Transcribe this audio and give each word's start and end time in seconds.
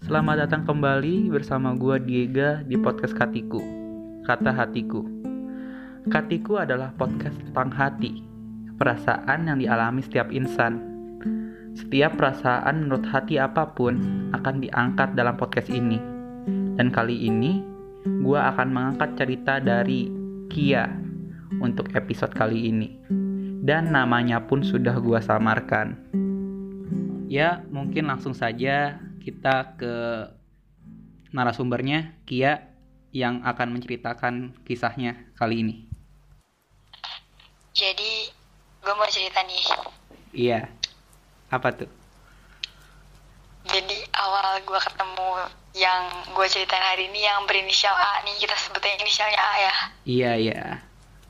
Selamat 0.00 0.48
datang 0.48 0.64
kembali 0.64 1.28
bersama 1.28 1.76
gua 1.76 2.00
Diega 2.00 2.64
di 2.64 2.72
podcast 2.80 3.12
Katiku. 3.12 3.60
Kata 4.24 4.48
hatiku. 4.48 5.04
Katiku 6.08 6.56
adalah 6.56 6.96
podcast 6.96 7.36
tentang 7.36 7.68
hati, 7.68 8.24
perasaan 8.80 9.44
yang 9.44 9.60
dialami 9.60 10.00
setiap 10.00 10.32
insan. 10.32 10.80
Setiap 11.76 12.16
perasaan 12.16 12.88
menurut 12.88 13.04
hati 13.12 13.36
apa 13.36 13.76
pun 13.76 14.00
akan 14.32 14.64
diangkat 14.64 15.12
dalam 15.12 15.36
podcast 15.36 15.68
ini. 15.68 16.00
Dan 16.80 16.88
kali 16.88 17.28
ini 17.28 17.60
gua 18.24 18.56
akan 18.56 18.72
mengangkat 18.72 19.20
cerita 19.20 19.60
dari 19.60 20.08
Kia 20.48 20.88
untuk 21.60 21.92
episode 21.92 22.32
kali 22.32 22.72
ini. 22.72 22.88
Dan 23.60 23.92
namanya 23.92 24.48
pun 24.48 24.64
sudah 24.64 24.96
gua 24.96 25.20
samarkan. 25.20 25.92
Ya, 27.28 27.68
mungkin 27.68 28.08
langsung 28.08 28.32
saja 28.32 29.09
kita 29.30 29.78
ke 29.78 29.94
narasumbernya 31.30 32.18
Kia 32.26 32.66
yang 33.14 33.46
akan 33.46 33.78
menceritakan 33.78 34.58
kisahnya 34.66 35.14
kali 35.38 35.62
ini. 35.62 35.74
Jadi 37.70 38.26
gue 38.82 38.94
mau 38.98 39.06
cerita 39.06 39.46
nih. 39.46 39.62
Iya. 40.34 40.60
Apa 41.46 41.70
tuh? 41.70 41.90
Jadi 43.70 44.02
awal 44.18 44.66
gue 44.66 44.80
ketemu 44.82 45.28
yang 45.78 46.02
gue 46.34 46.46
ceritain 46.50 46.82
hari 46.82 47.06
ini 47.06 47.22
yang 47.22 47.46
berinisial 47.46 47.94
A 47.94 48.26
nih 48.26 48.34
kita 48.42 48.58
sebutnya 48.58 48.98
inisialnya 48.98 49.38
A 49.38 49.54
ya. 49.54 49.74
Iya, 50.02 50.32
iya. 50.34 50.60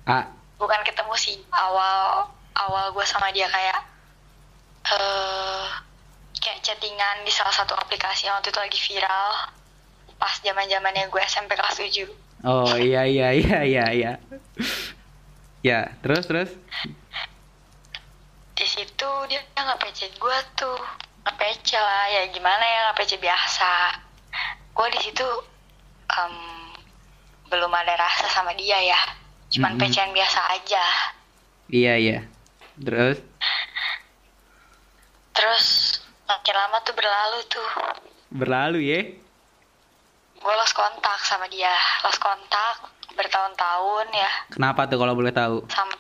A. 0.09 0.33
Bukan 0.57 0.81
ketemu 0.89 1.13
sih 1.21 1.37
awal 1.53 2.33
awal 2.57 2.97
gue 2.97 3.05
sama 3.05 3.29
dia 3.37 3.45
kayak 3.53 3.81
eh 4.89 5.90
kayak 6.41 6.61
chattingan 6.61 7.23
di 7.23 7.31
salah 7.31 7.53
satu 7.53 7.77
aplikasi 7.77 8.27
yang 8.27 8.37
waktu 8.37 8.49
itu 8.49 8.61
lagi 8.61 8.79
viral 8.81 9.31
pas 10.17 10.35
zaman 10.41 10.67
zamannya 10.67 11.07
gue 11.07 11.23
SMP 11.25 11.55
kelas 11.55 11.77
7 11.79 12.09
Oh, 12.41 12.73
iya 12.73 13.05
iya 13.05 13.37
iya 13.37 13.59
iya 13.61 13.85
iya. 13.93 14.13
ya, 15.61 15.93
terus 16.01 16.25
terus. 16.25 16.51
di 18.57 18.65
situ 18.65 19.09
dia 19.29 19.41
nggak 19.53 19.77
PC 19.79 20.17
gue 20.17 20.37
tuh 20.55 20.77
nggak 21.21 21.37
PC 21.37 21.77
lah 21.77 22.05
ya 22.09 22.23
gimana 22.29 22.61
ya 22.61 22.79
nggak 22.89 22.97
PC 22.97 23.17
biasa 23.17 23.73
gue 24.73 24.87
di 24.93 25.01
situ 25.01 25.29
em, 26.09 26.37
belum 27.49 27.73
ada 27.73 27.97
rasa 27.97 28.25
sama 28.29 28.53
dia 28.53 28.77
ya 28.81 29.01
cuman 29.51 29.77
Mm-mm. 29.77 29.85
PC-an 29.85 30.13
biasa 30.13 30.41
aja 30.53 30.85
Iya, 31.69 31.95
iya. 31.97 32.19
Terus 32.77 33.23
terus 35.33 35.90
makin 36.31 36.55
lama 36.57 36.77
tuh 36.81 36.95
berlalu 36.95 37.39
tuh 37.47 37.69
berlalu 38.31 38.79
ya. 38.85 39.01
gue 40.37 40.55
lost 40.55 40.73
kontak 40.73 41.19
sama 41.21 41.45
dia 41.47 41.75
lost 42.01 42.17
kontak 42.19 42.87
bertahun-tahun 43.13 44.07
ya 44.11 44.31
Kenapa 44.49 44.87
tuh 44.87 44.97
kalau 44.97 45.13
boleh 45.13 45.31
tahu? 45.31 45.67
sama 45.67 45.93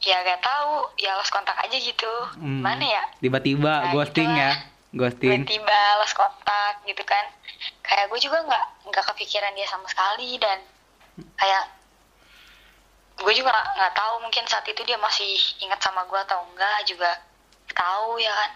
ya 0.00 0.20
gak 0.22 0.40
tahu 0.40 0.72
ya 0.96 1.12
lost 1.14 1.28
kontak 1.28 1.56
aja 1.58 1.74
gitu 1.74 2.12
Hmm. 2.34 2.60
mana 2.60 2.80
ya 2.82 3.02
Tiba-tiba 3.18 3.72
Nah, 3.82 3.90
ghosting 3.90 4.24
itulah. 4.26 4.52
ya. 4.52 4.52
Ghosting. 4.94 5.42
tiba-tiba 5.42 5.78
lost 5.98 6.14
kontak 6.14 6.74
gitu 6.84 7.02
kan 7.02 7.24
kayak 7.82 8.06
gue 8.06 8.20
juga 8.20 8.38
nggak 8.40 8.64
nggak 8.86 9.04
kepikiran 9.10 9.52
dia 9.52 9.66
sama 9.66 9.84
sekali 9.84 10.38
dan 10.38 10.62
kayak 11.34 11.64
gue 13.16 13.32
juga 13.32 13.50
nggak 13.50 13.92
tahu 13.92 14.14
mungkin 14.20 14.44
saat 14.44 14.64
itu 14.64 14.80
dia 14.82 14.96
masih 14.96 15.28
ingat 15.58 15.78
sama 15.78 16.02
gue 16.04 16.20
atau 16.20 16.40
enggak 16.46 16.78
juga 16.84 17.10
tahu 17.68 18.16
ya 18.16 18.30
kan 18.30 18.50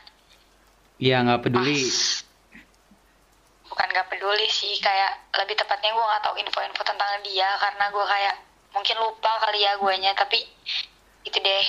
Iya, 0.99 1.23
nggak 1.23 1.41
peduli. 1.43 1.79
Pas- 1.81 2.27
bukan 3.69 3.87
nggak 3.89 4.09
peduli 4.09 4.47
sih 4.49 4.75
kayak 4.79 5.31
lebih 5.33 5.55
tepatnya 5.55 5.91
gue 5.91 6.03
nggak 6.03 6.23
tahu 6.25 6.35
info-info 6.37 6.83
tentang 6.83 7.11
dia 7.23 7.47
karena 7.57 7.85
gue 7.87 8.05
kayak 8.05 8.35
mungkin 8.69 8.97
lupa 8.99 9.31
kali 9.39 9.59
ya 9.61 9.73
guanya 9.77 10.11
tapi 10.13 10.43
itu 11.23 11.39
deh 11.39 11.67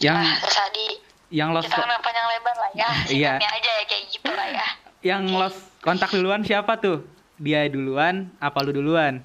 Yang 0.00 0.16
ah, 0.18 0.34
terus 0.40 0.58
di 0.70 0.86
yang 1.30 1.54
lost 1.54 1.70
kita 1.70 1.78
kan 1.78 2.00
panjang 2.00 2.26
lebar 2.26 2.56
lah 2.56 2.70
ya 2.74 2.90
Iya. 3.20 3.32
aja 3.38 3.70
ya 3.70 3.84
kayak 3.86 4.04
gitu 4.10 4.26
lah 4.26 4.48
ya 4.48 4.66
yang 5.00 5.22
lost 5.30 5.60
kontak 5.78 6.10
duluan 6.10 6.42
siapa 6.42 6.76
tuh? 6.76 7.06
Dia 7.36 7.64
duluan 7.66 8.28
apa 8.36 8.58
lu 8.60 8.74
duluan? 8.74 9.22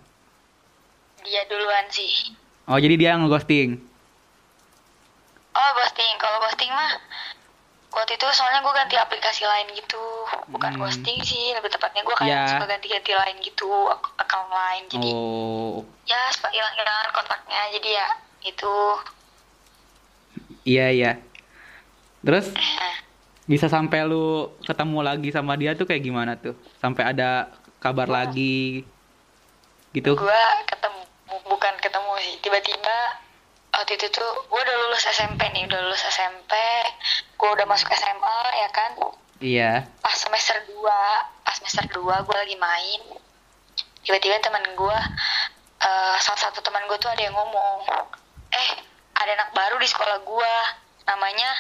dia 1.19 1.41
duluan 1.49 1.85
sih 1.89 2.37
Oh, 2.65 2.77
jadi 2.77 2.95
dia 2.95 3.09
yang 3.13 3.25
ngeghosting. 3.25 3.81
oh 5.51 5.69
ghosting 5.73 6.13
kalau 6.15 6.37
ghosting 6.39 6.69
mah 6.69 6.91
waktu 7.95 8.11
itu 8.13 8.27
soalnya 8.29 8.59
gue 8.59 8.73
ganti 8.75 8.95
aplikasi 8.95 9.43
lain 9.43 9.71
gitu 9.71 10.03
bukan 10.47 10.75
Hmm. 10.75 10.81
ghosting 10.83 11.19
sih 11.21 11.55
lebih 11.55 11.71
tepatnya 11.71 12.03
gue 12.03 12.11
kayak 12.13 12.27
Ya. 12.29 12.43
suka 12.51 12.65
ganti-ganti 12.67 13.11
lain 13.11 13.37
gitu 13.39 13.69
account 14.19 14.51
lain 14.51 14.83
jadi 14.91 15.09
Oh, 15.09 15.79
ya 16.03 16.19
suka 16.29 16.51
hilang-hilangan 16.51 17.09
kontaknya 17.09 17.61
jadi 17.71 17.89
ya 17.95 18.07
itu 18.43 18.75
iya 20.63 20.87
iya. 20.91 21.11
Terus 22.19 22.51
eh, 22.51 22.95
bisa 23.45 23.69
sampai 23.69 24.01
lu 24.03 24.25
ketemu 24.61 24.99
lagi 24.99 25.29
sama 25.29 25.53
dia 25.53 25.73
tuh 25.73 25.85
kayak 25.85 26.01
gimana 26.01 26.33
tuh? 26.35 26.57
Sampai 26.75 27.05
ada 27.05 27.53
kabar 27.77 28.09
lagi 28.09 28.81
gitu. 29.93 30.11
gue 30.11 30.41
ketemu 30.65 31.01
bu- 31.23 31.45
bukan 31.47 31.73
ketemu 31.79 32.11
sih 32.19 32.35
tiba-tiba 32.41 32.97
waktu 33.75 33.99
itu 33.99 34.07
tuh 34.07 34.31
gue 34.47 34.59
udah 34.59 34.75
lulus 34.87 35.03
SMP 35.11 35.51
nih 35.51 35.67
udah 35.67 35.79
lulus 35.83 36.03
SMP 36.07 36.55
gue 37.35 37.49
udah 37.51 37.67
masuk 37.67 37.91
SMA 37.91 38.39
ya 38.55 38.69
kan? 38.71 38.91
Iya. 39.43 39.71
pas 39.99 40.15
semester 40.15 40.55
2 40.71 40.79
pas 41.43 41.55
semester 41.59 41.83
2 41.91 42.07
gue 42.07 42.35
lagi 42.39 42.55
main. 42.55 43.01
Tiba-tiba 44.07 44.39
teman 44.39 44.63
gue 44.63 44.97
eh, 45.83 46.15
salah 46.23 46.39
satu 46.39 46.63
teman 46.63 46.87
gue 46.87 46.97
tuh 47.03 47.11
ada 47.11 47.19
yang 47.19 47.35
ngomong 47.35 47.83
eh 48.55 48.69
ada 49.19 49.31
anak 49.35 49.51
baru 49.51 49.75
di 49.75 49.87
sekolah 49.91 50.23
gue 50.23 50.53
namanya 51.03 51.51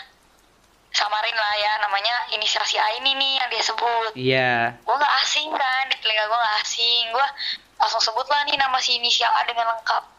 samarin 0.95 1.35
lah 1.35 1.53
ya 1.59 1.71
namanya 1.83 2.15
inisial 2.31 2.63
si 2.63 2.79
A 2.79 2.87
ini 3.03 3.11
nih 3.19 3.31
yang 3.43 3.47
dia 3.51 3.63
sebut. 3.67 4.11
Iya. 4.15 4.79
gue 4.79 4.95
gak 4.95 5.15
asing 5.27 5.51
kan 5.51 5.83
di 5.91 5.99
telinga 5.99 6.31
gue 6.31 6.39
gak 6.39 6.57
asing. 6.63 7.03
Gue 7.11 7.27
langsung 7.75 7.99
sebut 7.99 8.23
lah 8.31 8.47
nih 8.47 8.55
nama 8.55 8.79
si 8.79 8.95
inisial 8.95 9.35
A 9.35 9.43
dengan 9.43 9.75
lengkap 9.75 10.14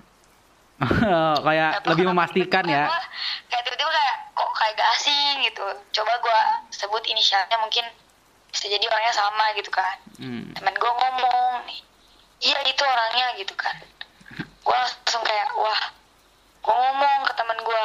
kayak 1.47 1.81
lebih 1.89 2.05
memastikan 2.13 2.65
ya. 2.69 2.85
gua 2.85 3.01
kayak 3.49 3.63
tiba-tiba 3.65 3.91
kayak 3.91 4.17
kok 4.37 4.51
kayak 4.61 4.73
gak 4.77 4.91
asing? 5.01 5.35
gitu. 5.47 5.65
Coba 6.01 6.13
gue 6.21 6.41
sebut 6.75 7.03
inisialnya 7.07 7.57
mungkin 7.63 7.85
bisa 8.51 8.67
jadi 8.69 8.85
orangnya 8.89 9.15
sama 9.15 9.45
gitu 9.57 9.71
kan. 9.73 9.97
Hmm. 10.17 10.49
temen 10.57 10.73
gue 10.73 10.93
ngomong 10.97 11.69
nih 11.69 11.81
iya 12.41 12.59
itu 12.69 12.83
orangnya 12.85 13.27
gitu 13.41 13.55
kan. 13.57 13.77
Gue 14.37 14.77
langsung 14.77 15.23
kayak 15.25 15.49
wah 15.57 15.81
gue 16.65 16.75
ngomong 16.75 17.19
ke 17.29 17.33
temen 17.37 17.59
gue 17.61 17.85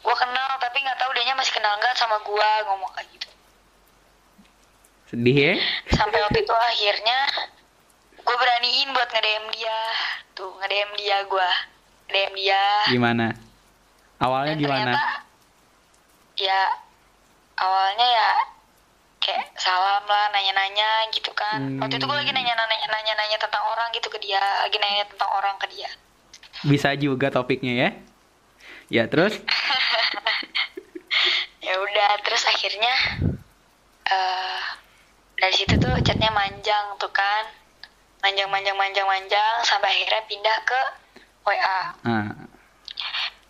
gue 0.00 0.16
kenal 0.16 0.50
tapi 0.56 0.76
nggak 0.80 0.98
tahu 0.98 1.10
dianya 1.12 1.36
masih 1.36 1.52
kenal 1.52 1.76
nggak 1.78 1.94
sama 1.96 2.16
gue 2.20 2.48
ngomong 2.68 2.90
kayak 2.96 3.08
gitu. 3.16 3.28
Sedih 5.10 5.36
ya? 5.36 5.54
sampai 5.90 6.18
waktu 6.22 6.38
itu 6.42 6.54
akhirnya 6.54 7.18
gue 8.20 8.36
beraniin 8.36 8.88
buat 8.92 9.08
nge-DM 9.08 9.46
dia. 9.56 9.78
Tuh 10.36 10.50
nge-DM 10.60 10.90
dia 10.96 11.16
gue 11.28 11.48
nge-DM 12.10 12.32
dia 12.34 12.62
Gimana? 12.90 13.26
Awalnya 14.18 14.52
Dan 14.52 14.60
gimana? 14.60 14.90
ternyata 14.90 15.04
ya 16.36 16.60
awalnya 17.54 18.06
ya 18.08 18.30
kayak 19.20 19.44
salam 19.54 20.02
lah 20.02 20.28
nanya-nanya 20.30 21.06
gitu 21.12 21.30
kan 21.32 21.78
waktu 21.78 21.96
itu 21.96 22.04
gue 22.04 22.16
lagi 22.16 22.28
Hmm. 22.28 22.36
nanya-nanya 22.36 22.86
nanya-nanya 22.88 23.36
tentang 23.36 23.62
orang 23.62 23.88
gitu 23.92 24.08
ke 24.08 24.18
dia 24.18 24.40
lagi 24.40 24.76
nanya 24.76 25.04
tentang 25.06 25.30
orang 25.30 25.56
ke 25.56 25.66
dia 25.68 25.88
Bisa 26.60 26.92
juga 26.92 27.28
topiknya 27.28 27.72
ya. 27.72 27.88
Ya, 28.90 29.06
terus? 29.06 29.32
ya 31.60 31.74
udah 31.74 32.10
terus 32.20 32.42
akhirnya 32.44 32.92
eh 34.04 34.60
dari 35.36 35.54
situ 35.54 35.76
tuh 35.76 35.92
chatnya 36.02 36.30
manjang 36.30 36.96
tuh 36.96 37.08
kan 37.08 37.44
manjang 38.20 38.48
manjang 38.48 38.74
manjang 38.74 39.04
manjang 39.04 39.54
sampai 39.62 39.88
akhirnya 39.90 40.20
pindah 40.26 40.56
ke 40.64 40.80
WA 41.46 41.80
Ah, 42.04 42.26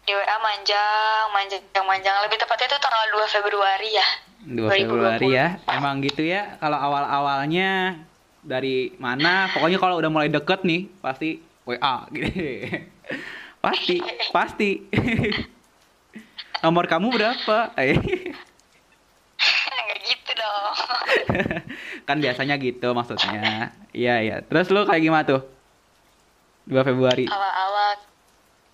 di 0.07 0.13
WA 0.13 0.37
manjang 0.43 1.25
manjang 1.35 1.85
manjang 1.87 2.17
lebih 2.27 2.39
tepatnya 2.41 2.67
tuh 2.77 2.81
tanggal 2.83 3.05
2 3.15 3.35
Februari 3.35 3.91
ya 3.95 4.07
2 4.41 4.73
Februari 4.73 5.29
ya. 5.37 5.61
Emang 5.69 6.01
gitu 6.01 6.25
ya. 6.25 6.57
Kalau 6.57 6.81
awal-awalnya 6.81 8.01
dari 8.41 8.97
mana? 8.97 9.53
Pokoknya 9.53 9.77
kalau 9.77 10.01
udah 10.01 10.09
mulai 10.09 10.33
deket 10.33 10.65
nih, 10.65 10.89
pasti 11.05 11.45
WA 11.69 12.09
gitu. 12.09 12.29
pasti, 13.65 13.97
pasti. 14.33 14.71
Nomor 16.65 16.89
kamu 16.89 17.13
berapa? 17.13 17.77
Eh, 17.77 17.97
gitu 20.01 20.31
dong 20.33 20.75
kan 22.09 22.17
biasanya 22.19 22.57
gitu 22.57 22.97
maksudnya. 22.97 23.77
Iya, 23.93 24.15
iya. 24.25 24.37
Terus 24.41 24.73
lu 24.73 24.89
kayak 24.89 25.05
gimana 25.05 25.25
tuh? 25.29 25.43
2 26.69 26.87
Februari. 26.87 27.27
awal-awal 27.29 27.70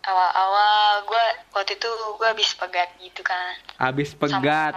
awal-awal 0.07 0.79
gue 1.05 1.25
waktu 1.51 1.75
itu 1.75 1.89
gue 1.89 2.27
habis 2.27 2.51
pegat 2.53 2.91
gitu 2.97 3.21
kan 3.21 3.55
Habis 3.77 4.11
Sama 4.11 4.23
pegat. 4.23 4.75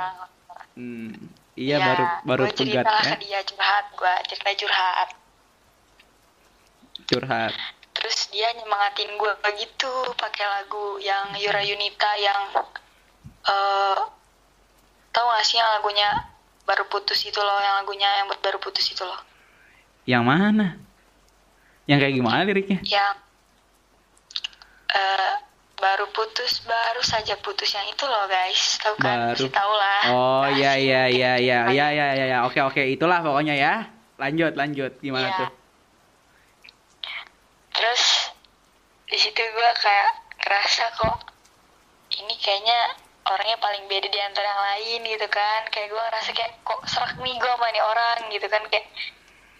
Hmm. 0.73 1.13
Iya, 1.53 1.75
Ya, 1.75 1.85
baru 1.85 2.05
baru 2.23 2.43
cerita 2.49 2.81
pegat 2.81 2.85
ya. 2.99 3.11
ke 3.11 3.17
dia 3.21 3.39
curhat 3.43 3.85
gue 3.91 4.13
cerita 4.27 4.49
curhat 4.57 5.09
Curhat. 7.05 7.53
terus 7.91 8.29
dia 8.29 8.47
nyemangatin 8.53 9.11
gue 9.11 9.31
begitu 9.41 9.89
pakai 10.15 10.45
lagu 10.47 10.99
yang 10.99 11.35
Yura 11.35 11.59
Yunita 11.59 12.11
yang 12.15 12.39
eh 13.43 13.97
tau 15.09 15.25
gak 15.27 15.43
sih 15.43 15.57
yang 15.57 15.67
lagunya 15.73 16.07
baru 16.63 16.85
putus 16.85 17.19
itu 17.21 17.37
loh 17.37 17.57
yang 17.57 17.75
lagunya 17.77 18.07
yang 18.15 18.27
baru 18.31 18.55
putus 18.57 18.87
itu 18.87 19.01
loh 19.01 19.19
Yang 20.05 20.23
mana? 20.23 20.67
Yang 21.85 21.97
kayak 21.99 22.15
gimana 22.15 22.41
liriknya? 22.43 22.79
yang 22.83 23.13
eh 24.89 25.31
baru 25.79 26.11
putus 26.11 26.59
baru 26.63 26.99
saja 26.99 27.39
putus 27.39 27.71
yang 27.71 27.87
itu 27.87 28.03
loh 28.03 28.27
guys. 28.27 28.75
Tahu 28.77 28.95
kan? 28.99 29.31
Baru. 29.31 29.45
Tahu 29.47 29.73
lah. 29.73 30.01
Oh 30.11 30.43
Nah, 30.43 30.51
iya 30.51 30.73
iya 30.85 31.01
iya 31.07 31.31
iya. 31.37 31.59
Gitu 31.65 31.73
iya 31.73 31.85
kan. 31.87 31.95
iya 31.95 32.07
iya. 32.11 32.25
Ya. 32.27 32.37
oke 32.43 32.59
oke. 32.61 32.81
Itulah 32.83 33.23
pokoknya 33.23 33.55
ya. 33.55 33.73
Lanjut 34.17 34.53
lanjut. 34.53 34.91
Gimana 34.99 35.29
Iya. 35.29 35.37
tuh? 35.39 35.49
Terus 37.71 38.03
di 39.07 39.17
situ 39.17 39.39
gue 39.39 39.69
kayak 39.79 40.09
ngerasa 40.43 40.83
kok 40.99 41.17
ini 42.19 42.35
kayaknya 42.37 42.79
orangnya 43.23 43.57
paling 43.57 43.87
beda 43.87 44.09
di 44.09 44.19
antara 44.19 44.45
yang 44.45 44.63
lain 44.75 44.99
gitu 45.07 45.27
kan. 45.31 45.61
Kayak 45.71 45.87
gue 45.89 46.01
ngerasa 46.01 46.29
kayak 46.35 46.53
kok 46.61 46.81
serak 46.85 47.15
nih 47.17 47.35
gue 47.35 47.47
sama 47.49 47.67
nih 47.71 47.83
orang 47.83 48.17
gitu 48.27 48.47
kan. 48.51 48.61
Kayak 48.67 48.85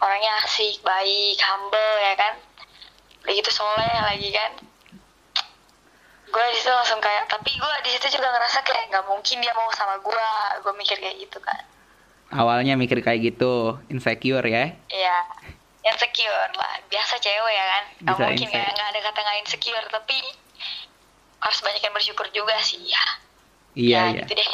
orangnya 0.04 0.32
asik 0.44 0.84
baik 0.84 1.40
humble 1.40 1.94
ya 2.04 2.14
kan. 2.18 2.34
Udah 3.24 3.34
gitu 3.36 3.52
soleh 3.52 3.94
lagi 4.04 4.32
kan 4.32 4.52
gue 6.30 6.44
di 6.52 6.58
situ 6.58 6.70
langsung 6.70 7.02
kayak 7.02 7.26
tapi 7.28 7.52
gue 7.54 7.74
di 7.82 7.90
situ 7.90 8.06
juga 8.16 8.30
ngerasa 8.30 8.60
kayak 8.62 8.84
nggak 8.90 9.06
mungkin 9.06 9.38
dia 9.42 9.54
mau 9.54 9.70
sama 9.74 9.98
gue 9.98 10.28
gue 10.62 10.74
mikir 10.78 10.98
kayak 10.98 11.18
gitu 11.20 11.38
kan 11.42 11.60
awalnya 12.30 12.78
mikir 12.78 13.02
kayak 13.02 13.34
gitu 13.34 13.78
insecure 13.90 14.46
ya 14.46 14.70
Iya, 14.88 15.18
insecure 15.82 16.52
lah. 16.54 16.78
Biasa 16.86 17.18
cewek 17.18 17.54
ya 17.56 17.66
kan. 17.66 17.84
Gak 18.06 18.14
Bisa 18.14 18.24
mungkin 18.30 18.48
nggak 18.52 18.70
nggak 18.70 18.90
ada 18.94 19.00
kata 19.02 19.20
nggak 19.26 19.40
insecure, 19.42 19.88
tapi 19.90 20.18
harus 21.40 21.60
banyak 21.64 21.82
yang 21.82 21.96
bersyukur 21.96 22.28
juga 22.30 22.56
sih 22.62 22.84
ya. 22.86 23.04
iya 23.74 23.98
ya, 23.98 24.04
iya 24.14 24.22
gitu 24.22 24.34
deh. 24.36 24.52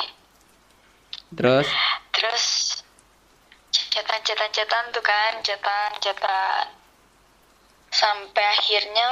terus 1.35 1.67
Terus 2.15 2.45
cetan 3.91 4.21
cetan 4.23 4.51
cetan 4.55 4.85
tuh 4.95 5.03
kan, 5.03 5.33
cetan 5.43 5.91
cetan 5.99 6.65
sampai 7.91 8.43
akhirnya 8.55 9.07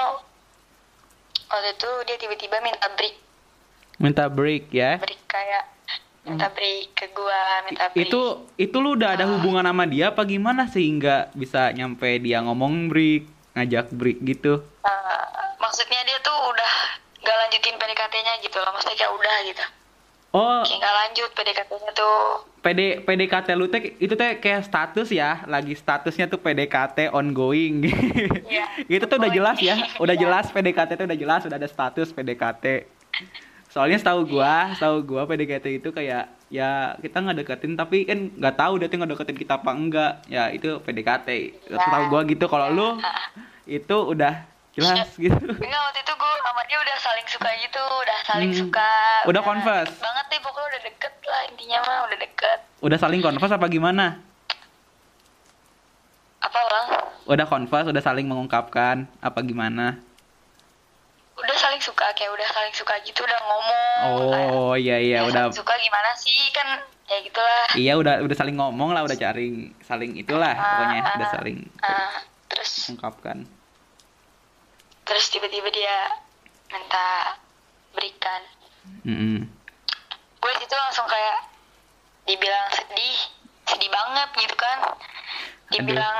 waktu 1.53 1.69
itu 1.71 1.91
dia 2.09 2.17
tiba-tiba 2.17 2.57
minta 2.59 2.87
break, 2.89 3.15
minta 4.01 4.25
break 4.25 4.73
ya 4.73 4.97
break 4.97 5.21
kayak 5.29 5.63
minta 6.23 6.49
break 6.49 6.97
ke 6.97 7.05
gua, 7.13 7.61
minta 7.63 7.93
break. 7.93 8.09
itu 8.09 8.21
itu 8.57 8.75
lu 8.75 8.97
udah 8.97 9.13
ada 9.13 9.25
Ah. 9.25 9.31
hubungan 9.37 9.61
sama 9.61 9.85
dia 9.85 10.09
apa 10.09 10.25
gimana 10.25 10.65
sehingga 10.65 11.29
bisa 11.33 11.69
nyampe 11.69 12.09
dia 12.17 12.41
ngomong 12.41 12.89
break 12.89 13.29
ngajak 13.53 13.93
break 13.93 14.17
gitu 14.25 14.65
Uh, 14.83 15.23
maksudnya 15.57 16.03
dia 16.03 16.19
tuh 16.19 16.35
udah 16.35 16.73
gak 17.21 17.37
lanjutin 17.39 17.79
PDKT-nya 17.79 18.43
gitu 18.43 18.59
loh, 18.59 18.75
maksudnya 18.75 18.99
kayak 18.99 19.13
udah 19.15 19.35
gitu. 19.47 19.63
Oh. 20.33 20.61
Kayak 20.65 20.79
gak 20.81 20.95
lanjut 20.97 21.29
PDKT-nya 21.33 21.91
tuh. 21.93 22.17
PD 22.63 22.79
PDKT 23.03 23.47
lu 23.53 23.67
teh 23.67 23.93
itu 23.99 24.13
teh 24.15 24.39
kayak 24.39 24.63
status 24.65 25.11
ya. 25.11 25.43
Lagi 25.45 25.75
statusnya 25.75 26.27
tuh 26.27 26.39
PDKT 26.39 27.11
ongoing. 27.11 27.85
Iya, 28.47 28.65
itu 28.99 29.05
tuh 29.05 29.19
udah 29.19 29.31
jelas 29.31 29.57
ya. 29.59 29.75
Udah 30.03 30.15
Iya. 30.15 30.23
jelas 30.27 30.45
PDKT 30.49 30.95
tuh 30.95 31.05
udah 31.05 31.19
jelas 31.19 31.41
udah 31.43 31.57
ada 31.57 31.69
status 31.69 32.09
PDKT 32.11 32.65
soalnya 33.73 33.97
setahu 33.97 34.29
gua 34.29 34.69
setahu 34.77 35.01
gua 35.01 35.25
PDKT 35.25 35.81
itu 35.81 35.89
kayak 35.89 36.29
ya 36.53 36.93
kita 37.01 37.17
nggak 37.17 37.41
deketin 37.41 37.73
tapi 37.73 38.05
kan 38.05 38.29
nggak 38.29 38.53
tahu 38.53 38.77
dia 38.77 38.85
tuh 38.85 39.01
nggak 39.01 39.11
deketin 39.17 39.37
kita 39.41 39.57
apa 39.57 39.71
enggak. 39.73 40.13
Ya 40.29 40.53
itu 40.53 40.77
PDKT 40.77 41.29
setahu 41.73 42.03
gua 42.13 42.21
gitu. 42.29 42.45
Kalau 42.45 42.69
lu 42.69 42.87
itu 43.65 43.97
udah 43.97 44.45
jelas 44.73 45.09
gitu 45.15 45.37
Enggak, 45.37 45.81
waktu 45.83 45.99
itu 45.99 46.13
gue 46.13 46.31
sama 46.39 46.61
dia 46.63 46.77
udah 46.77 46.97
saling 46.97 47.27
suka 47.27 47.49
gitu, 47.59 47.81
udah 47.81 48.19
saling 48.23 48.49
Hmm. 48.49 48.59
suka. 48.59 48.91
Udah 49.23 49.41
confess? 49.41 49.85
deket 49.85 50.01
banget 50.01 50.25
deh, 50.27 50.39
pokoknya 50.39 50.67
udah 50.67 50.81
deket 50.83 51.13
lah 51.23 51.41
intinya 51.45 51.77
mah 51.79 51.97
udah 52.03 52.17
deket. 52.19 52.59
udah 52.79 52.97
saling 52.97 53.19
confess 53.19 53.51
apa 53.51 53.67
gimana 53.67 54.05
Apa 56.39 56.59
bang? 56.59 56.87
udah 57.25 57.45
confess 57.45 57.85
udah 57.85 58.01
saling 58.01 58.25
mengungkapkan 58.25 59.07
apa 59.19 59.39
gimana 59.41 60.01
Udah 61.33 61.55
saling 61.55 61.79
suka, 61.79 62.13
kayak 62.13 62.29
udah 62.29 62.45
saling 62.47 62.69
suka 62.71 62.93
gitu, 63.01 63.19
udah 63.19 63.39
ngomong. 63.41 63.99
kayak, 64.29 64.49
oh 64.53 64.73
iya 64.75 64.97
iya 64.97 65.17
"Ya, 65.17 65.25
udah 65.25 65.49
suka 65.49 65.73
gimana 65.75 66.13
sih 66.15 66.29
kan? 66.51 66.77
Ya 67.03 67.17
gitulah. 67.19 67.65
Iya 67.73 67.93
udah 67.95 68.13
udah 68.21 68.35
saling 68.35 68.53
ngomong 68.53 68.89
lah 68.89 69.01
udah 69.01 69.13
cari 69.13 69.49
saling 69.81 70.13
itulah 70.15 70.53
pokoknya 70.53 70.99
Ah, 70.99 71.15
udah 71.15 71.25
ah, 71.25 71.33
saling 71.33 71.57
ah. 71.79 72.13
terus 72.47 72.85
ungkapkan. 72.87 73.49
Terus 75.03 75.25
tiba-tiba 75.31 75.69
dia 75.71 76.19
minta 76.71 77.37
berikan. 77.93 78.41
Mm-mm. 79.07 79.47
gue 80.43 80.53
situ 80.59 80.75
langsung 80.75 81.07
kayak 81.07 81.47
dibilang 82.27 82.67
sedih 82.75 83.17
sedih 83.67 83.89
banget 83.91 84.29
gitu 84.37 84.55
kan. 84.59 84.79
Dibilang 85.71 86.19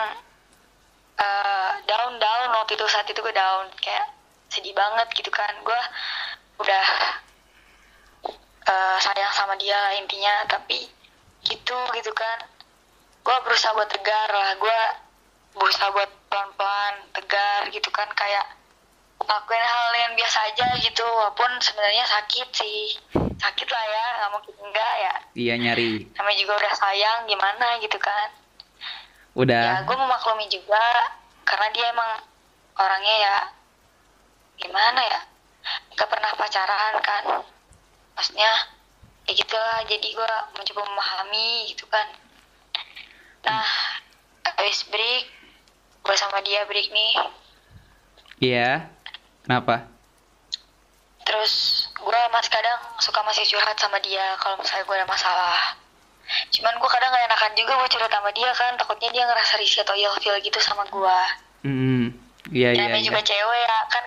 eh, 1.19 1.71
down 1.87 2.13
down. 2.19 2.47
Waktu 2.55 2.73
itu 2.75 2.85
saat 2.87 3.07
itu 3.07 3.19
gue 3.19 3.35
down. 3.35 3.67
Kayak 3.79 4.11
sedih 4.47 4.73
banget 4.75 5.07
gitu 5.15 5.31
kan. 5.31 5.51
Gue 5.63 5.81
udah 6.63 6.85
eh, 8.67 8.97
sayang 8.99 9.33
sama 9.35 9.59
dia 9.59 9.75
lah 9.75 9.93
intinya. 9.99 10.47
Tapi 10.47 10.87
gitu 11.43 11.77
gitu 11.95 12.11
kan. 12.15 12.47
Gue 13.23 13.35
berusaha 13.43 13.75
buat 13.75 13.91
tegar 13.91 14.29
lah. 14.31 14.55
Gue 14.59 14.79
berusaha 15.55 15.91
buat 15.91 16.09
pelan 16.31 16.49
pelan 16.55 16.95
tegar 17.11 17.67
gitu 17.71 17.91
kan. 17.91 18.07
Kayak 18.15 18.47
lakuin 19.23 19.63
hal 19.63 19.91
yang 19.95 20.13
biasa 20.13 20.37
aja 20.47 20.65
gitu 20.77 21.03
walaupun 21.03 21.51
sebenarnya 21.59 22.03
sakit 22.05 22.47
sih 22.51 22.81
sakit 23.37 23.67
lah 23.67 23.83
ya 23.85 24.05
nggak 24.17 24.31
mungkin 24.31 24.55
enggak 24.61 24.93
ya 24.97 25.13
Iya 25.33 25.53
nyari. 25.57 26.07
namanya 26.13 26.37
juga 26.37 26.53
udah 26.57 26.73
sayang 26.73 27.19
gimana 27.25 27.67
gitu 27.79 27.97
kan 27.97 28.29
ya 28.29 29.33
Udah. 29.33 29.81
gue 29.81 29.97
memaklumi 29.97 30.45
juga 30.47 30.85
karena 31.43 31.67
dia 31.73 31.85
emang 31.89 32.11
orangnya 32.75 33.15
ya 33.17 33.37
gimana 34.59 35.01
ya 35.01 35.19
nggak 35.91 36.07
pernah 36.07 36.31
pacaran 36.35 36.93
kan 37.01 37.23
maksudnya 38.13 38.51
ya 39.25 39.33
gitulah 39.33 39.79
jadi 39.83 40.07
gue 40.07 40.31
mencoba 40.53 40.81
memahami 40.85 41.67
gitu 41.67 41.87
kan 41.87 42.05
nah 43.41 43.65
habis 44.45 44.85
break 44.87 45.25
gue 45.99 46.15
sama 46.15 46.39
dia 46.41 46.63
break 46.65 46.89
nih 46.89 47.15
Iya. 48.43 48.91
Kenapa? 49.43 49.91
terus 51.23 51.53
gue 51.95 52.19
masih 52.29 52.51
kadang 52.51 52.79
suka 52.99 53.23
masih 53.23 53.47
curhat 53.47 53.79
sama 53.79 53.95
dia 53.99 54.35
kalau 54.37 54.59
misalnya 54.59 54.83
gue 54.83 54.95
ada 54.95 55.07
masalah 55.07 55.79
cuman 56.51 56.75
gue 56.75 56.89
kadang 56.91 57.09
gak 57.09 57.25
enakan 57.25 57.51
juga 57.55 57.73
buat 57.73 57.87
curhat 57.87 58.11
sama 58.11 58.29
dia 58.31 58.51
kan 58.51 58.75
takutnya 58.75 59.09
dia 59.09 59.23
ngerasa 59.23 59.55
risih 59.55 59.81
atau 59.81 59.95
ilfeel 59.95 60.35
gitu 60.39 60.59
sama 60.59 60.83
gue 60.85 61.17
Hmm. 61.63 62.11
Iya 62.51 62.69
Ya, 62.69 62.75
iya. 62.75 62.79
namanya 62.85 62.99
iya. 62.99 63.07
juga 63.07 63.21
cewek 63.23 63.59
ya 63.63 63.77
kan 63.87 64.03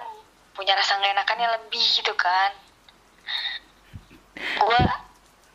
punya 0.52 0.72
rasa 0.76 1.00
gak 1.00 1.12
enakannya 1.16 1.48
lebih 1.56 1.84
gitu 1.96 2.12
kan 2.14 2.50
gue 4.36 4.80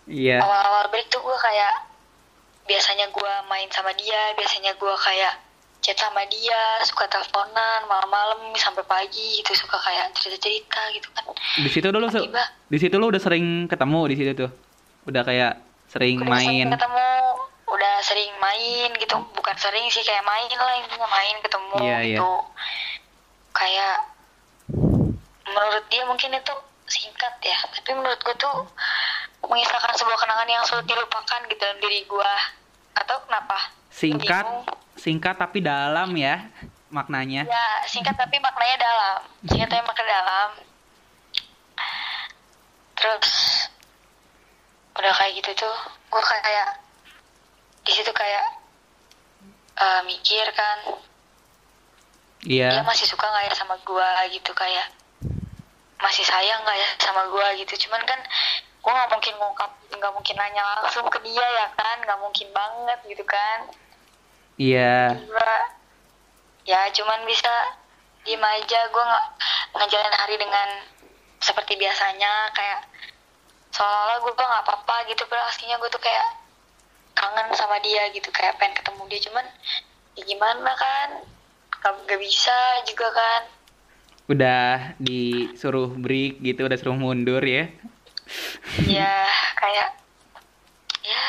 Iya. 0.09 0.41
awal-awal 0.41 0.89
break 0.89 1.13
tuh 1.13 1.21
gue 1.21 1.38
kayak 1.38 1.73
biasanya 2.65 3.05
gue 3.13 3.33
main 3.47 3.69
sama 3.69 3.93
dia 3.93 4.33
biasanya 4.33 4.73
gue 4.73 4.93
kayak 4.97 5.33
chat 5.81 5.97
sama 5.97 6.21
dia 6.29 6.61
suka 6.85 7.09
teleponan 7.09 7.89
malam-malam 7.89 8.53
sampai 8.53 8.85
pagi 8.85 9.41
gitu 9.41 9.57
suka 9.57 9.81
kayak 9.81 10.13
cerita-cerita 10.13 10.81
gitu 10.93 11.09
kan. 11.17 11.25
Di 11.57 11.69
situ 11.73 11.88
dulu 11.89 12.05
tiba 12.07 12.43
di 12.69 12.77
situ 12.77 12.95
lu 13.01 13.09
udah 13.09 13.21
sering 13.21 13.65
ketemu 13.65 14.00
di 14.13 14.15
situ 14.15 14.31
tuh. 14.45 14.51
Udah 15.09 15.25
kayak 15.25 15.57
sering 15.89 16.21
udah 16.21 16.38
sering 16.38 16.69
main. 16.69 16.77
ketemu 16.77 17.07
udah 17.65 17.95
sering 18.05 18.31
main 18.38 18.89
gitu. 19.01 19.15
Bukan 19.33 19.55
sering 19.57 19.85
sih 19.89 20.05
kayak 20.05 20.21
main 20.21 20.53
lah 20.53 20.73
intinya 20.77 21.09
main 21.09 21.35
ketemu 21.41 21.75
Iya, 21.81 21.97
iya. 22.05 22.17
gitu. 22.21 22.31
Kayak 23.51 23.95
menurut 25.50 25.85
dia 25.89 26.03
mungkin 26.05 26.29
itu 26.38 26.53
singkat 26.85 27.33
ya. 27.41 27.57
Tapi 27.73 27.89
menurut 27.97 28.21
gue 28.21 28.35
tuh 28.38 28.69
mengisahkan 29.50 29.97
sebuah 29.97 30.17
kenangan 30.21 30.45
yang 30.45 30.63
sulit 30.69 30.85
dilupakan 30.85 31.39
gitu 31.50 31.57
dalam 31.57 31.79
diri 31.81 32.05
gue 32.05 32.33
atau 32.93 33.17
kenapa? 33.25 33.57
Singkat, 33.89 34.45
bingung? 34.45 34.80
Singkat 35.01 35.34
tapi 35.34 35.65
dalam 35.65 36.13
ya 36.13 36.46
maknanya. 36.93 37.41
ya 37.50 37.65
singkat 37.89 38.13
tapi 38.13 38.38
maknanya 38.38 38.77
dalam 38.77 39.17
singkat 39.50 39.70
tapi 39.74 39.81
maknanya 39.81 40.13
dalam 40.13 40.50
terus 42.93 43.29
udah 44.93 45.13
kayak 45.17 45.34
gitu 45.41 45.65
tuh 45.65 45.75
gue 46.13 46.22
kayak 46.22 46.70
di 47.81 47.91
situ 47.98 48.12
kayak 48.13 48.46
eh, 49.81 50.01
mikir 50.05 50.46
kan 50.53 50.77
dia 52.46 52.70
Iya. 52.70 52.86
masih 52.86 53.10
suka 53.10 53.25
nggak 53.25 53.50
ya 53.50 53.53
sama 53.58 53.75
gue 53.81 54.10
gitu 54.38 54.51
kayak 54.53 54.86
masih 56.01 56.25
sayang 56.25 56.62
nggak 56.62 56.77
ya 56.77 56.89
sama 57.01 57.25
gue 57.29 57.48
gitu 57.65 57.89
cuman 57.89 58.01
kan 58.05 58.20
gue 58.81 58.91
nggak 58.93 59.12
mungkin 59.13 59.34
ngungkap 59.38 59.72
nggak 59.93 60.13
mungkin 60.13 60.36
nanya 60.38 60.62
langsung 60.81 61.05
ke 61.10 61.22
dia 61.25 61.46
ya 61.46 61.65
kan 61.77 61.98
nggak 62.01 62.17
mungkin 62.22 62.48
banget 62.53 63.00
gitu 63.10 63.25
kan 63.25 63.70
iya. 64.58 65.15
Gua, 65.27 65.53
ya 66.65 66.89
cuman 66.96 67.24
bisa 67.27 67.51
diem 68.25 68.41
aja. 68.41 68.79
Gue 68.91 69.03
nggak 69.03 69.25
ngejalanin 69.77 70.17
hari 70.17 70.36
dengan 70.39 70.70
seperti 71.39 71.77
biasanya. 71.77 72.50
Kayak 72.55 72.79
seolah-olah 73.72 74.17
gue 74.24 74.34
nggak 74.36 74.63
apa-apa 74.67 74.96
gitu 75.08 75.24
padahal 75.27 75.48
aslinya 75.48 75.79
gue 75.79 75.89
tuh 75.91 76.03
kayak 76.03 76.27
kangen 77.15 77.48
sama 77.55 77.77
dia 77.84 78.10
gitu. 78.12 78.27
Kayak 78.34 78.60
pengen 78.60 78.75
ketemu 78.79 79.01
dia 79.08 79.20
cuman 79.29 79.46
ya 80.17 80.24
gimana 80.27 80.72
kan? 80.75 81.10
Gak, 81.81 81.93
gak 82.05 82.22
bisa 82.22 82.58
juga 82.86 83.10
kan? 83.10 83.41
Udah 84.29 84.93
disuruh 85.01 85.89
break 85.89 86.39
gitu 86.46 86.70
udah 86.70 86.77
suruh 86.77 86.93
mundur 86.93 87.41
ya. 87.41 87.67
Ya 88.86 89.27
kayak 89.58 89.98
ya 91.01 91.25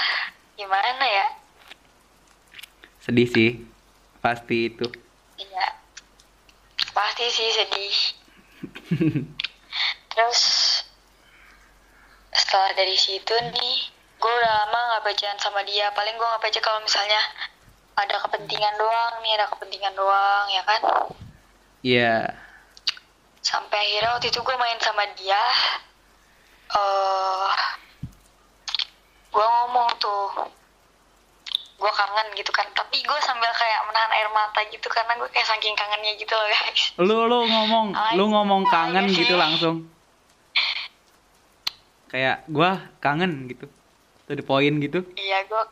gimana 0.54 1.04
ya 1.08 1.26
sedih 3.02 3.28
sih. 3.28 3.50
Pasti 4.22 4.70
itu. 4.70 4.86
Ya 5.38 5.66
pasti 6.94 7.26
sih 7.28 7.48
sedih. 7.50 7.96
Terus 10.12 10.40
setelah 12.32 12.72
dari 12.78 12.96
situ 12.96 13.34
nih 13.52 13.76
gue 14.22 14.32
udah 14.32 14.52
lama 14.64 14.78
nggak 14.78 15.04
bacaan 15.10 15.38
sama 15.42 15.66
dia. 15.66 15.90
Paling 15.92 16.14
gue 16.14 16.26
nggak 16.26 16.42
baca 16.46 16.60
kalau 16.62 16.80
misalnya 16.80 17.20
ada 17.98 18.16
kepentingan 18.24 18.74
doang 18.78 19.14
nih 19.20 19.32
ada 19.36 19.46
kepentingan 19.50 19.94
doang 19.98 20.46
ya 20.54 20.62
kan? 20.62 20.80
Iya. 21.82 22.16
Sampai 23.42 23.76
akhirnya 23.82 24.14
waktu 24.14 24.30
itu 24.30 24.38
gue 24.38 24.56
main 24.56 24.78
sama 24.78 25.04
dia. 25.18 25.42
Eh 26.70 27.52
gue 29.32 29.46
ngomong 29.48 29.88
tuh 29.98 30.52
gue 31.82 31.92
kangen 31.98 32.26
gitu 32.38 32.50
kan. 32.54 32.66
Tapi 32.70 33.02
gue 33.02 33.18
sambil 33.26 33.50
kayak 33.50 33.80
menahan 33.90 34.12
air 34.14 34.30
mata 34.30 34.62
gitu 34.70 34.86
karena 34.86 35.18
gue 35.18 35.28
kayak 35.34 35.46
saking 35.50 35.74
kangennya 35.74 36.14
gitu 36.14 36.30
loh 36.30 36.46
guys. 36.46 36.82
Lu 37.02 37.16
lu 37.26 37.38
ngomong 37.50 37.86
Ay, 37.98 38.14
lu 38.14 38.30
ngomong 38.30 38.62
kangen 38.70 39.10
gitu 39.10 39.34
langsung. 39.34 39.90
Kayak 42.12 42.44
gua 42.46 42.76
kangen 43.00 43.50
gitu. 43.50 43.66
To 44.28 44.38
the 44.38 44.44
point 44.46 44.78
gitu. 44.78 45.02
Iya 45.18 45.42
gue 45.48 45.62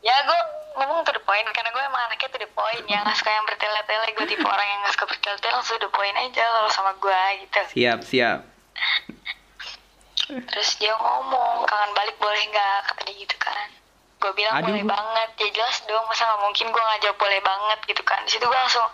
ya 0.00 0.16
gue 0.26 0.40
ngomong 0.80 1.04
to 1.06 1.12
the 1.12 1.22
point 1.22 1.44
karena 1.52 1.70
gue 1.70 1.82
emang 1.86 2.02
anaknya 2.10 2.28
to 2.34 2.40
the 2.42 2.50
point. 2.50 2.84
Ya 2.90 3.06
nggak 3.06 3.14
suka 3.14 3.30
yang 3.30 3.46
bertele-tele 3.46 4.08
gue 4.16 4.26
tipe 4.26 4.46
orang 4.48 4.66
yang 4.66 4.80
nggak 4.82 4.94
suka 4.98 5.06
bertele-tele 5.06 5.52
langsung 5.54 5.78
to 5.78 5.86
the 5.86 5.92
point 5.94 6.16
aja 6.18 6.42
kalau 6.42 6.70
sama 6.72 6.92
gue 6.98 7.22
gitu. 7.46 7.60
Siap 7.78 7.98
siap. 8.02 8.38
Terus 10.30 10.70
dia 10.78 10.94
ngomong 10.98 11.68
kangen 11.68 11.90
balik 11.94 12.16
boleh 12.18 12.42
nggak? 12.48 12.78
Kata 12.90 13.00
dia 13.06 13.14
gitu 13.14 13.36
kan 13.38 13.79
gue 14.20 14.32
bilang 14.36 14.54
Aduh. 14.60 14.68
boleh 14.68 14.84
banget. 14.84 15.30
Ya 15.40 15.48
jelas 15.56 15.76
dong 15.88 16.04
masa 16.04 16.28
nggak 16.28 16.40
mungkin 16.44 16.66
gue 16.68 16.82
nggak 16.84 17.00
jawab 17.08 17.16
boleh 17.16 17.40
banget 17.40 17.78
gitu 17.88 18.02
kan. 18.04 18.20
Di 18.28 18.30
situ 18.36 18.44
gue 18.44 18.58
langsung 18.60 18.84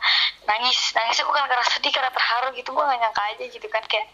nangis. 0.47 0.79
Nangisnya 0.95 1.27
bukan 1.27 1.45
karena 1.51 1.67
sedih 1.67 1.93
karena 1.93 2.11
terharu 2.15 2.49
gitu. 2.55 2.71
Gue 2.71 2.85
nggak 2.87 3.01
nyangka 3.03 3.23
aja 3.35 3.45
gitu 3.51 3.67
kan 3.67 3.83
kayak 3.91 4.09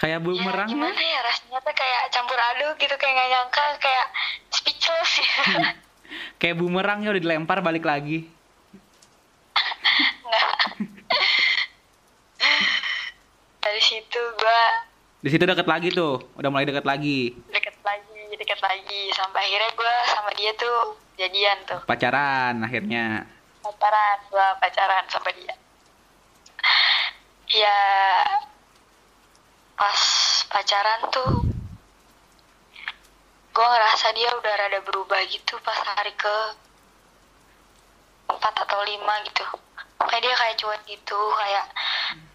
kayak 0.00 0.16
ya, 0.16 0.24
bumerang 0.24 0.64
ya 0.64 0.72
gimana 0.72 0.96
ya 0.96 1.20
rasanya 1.20 1.60
tuh 1.60 1.76
kayak 1.76 2.08
campur 2.08 2.40
aduk 2.40 2.72
gitu 2.80 2.96
kayak 2.96 3.12
nggak 3.20 3.30
nyangka 3.36 3.64
kayak 3.84 4.06
speechless. 4.48 5.12
Ya 5.20 5.36
kayak 6.40 6.56
bumerang 6.56 7.04
ya 7.04 7.12
udah 7.12 7.20
dilempar 7.20 7.60
balik 7.60 7.84
lagi. 7.84 8.24
Dari 13.60 13.82
situ 13.84 14.22
gue 14.40 14.60
di 15.20 15.28
situ 15.28 15.44
deket 15.44 15.68
lagi 15.68 15.92
tuh. 15.92 16.32
Udah 16.40 16.48
mulai 16.48 16.64
deket 16.64 16.88
lagi 16.88 17.36
deket 18.40 18.58
lagi. 18.64 19.12
Sampai 19.12 19.44
akhirnya 19.44 19.70
gue 19.76 19.94
sama 20.08 20.30
dia 20.32 20.50
tuh 20.56 20.96
jadian 21.20 21.58
tuh. 21.68 21.80
Pacaran 21.84 22.64
akhirnya. 22.64 23.28
Pacaran 23.60 24.18
gue 24.32 24.46
pacaran 24.64 25.04
sama 25.12 25.30
dia. 25.36 25.54
Ya 27.52 27.78
pas 29.76 30.00
pacaran 30.48 31.00
tuh 31.12 31.30
gue 33.50 33.66
ngerasa 33.66 34.06
dia 34.16 34.30
udah 34.32 34.54
rada 34.56 34.80
berubah 34.86 35.20
gitu 35.28 35.58
pas 35.60 35.76
hari 35.84 36.14
ke 36.16 36.36
empat 38.32 38.54
atau 38.64 38.80
lima 38.88 39.14
gitu. 39.28 39.44
Kayak 40.00 40.22
dia 40.24 40.34
kayak 40.34 40.56
cuek 40.56 40.82
gitu 40.88 41.20
kayak 41.36 41.66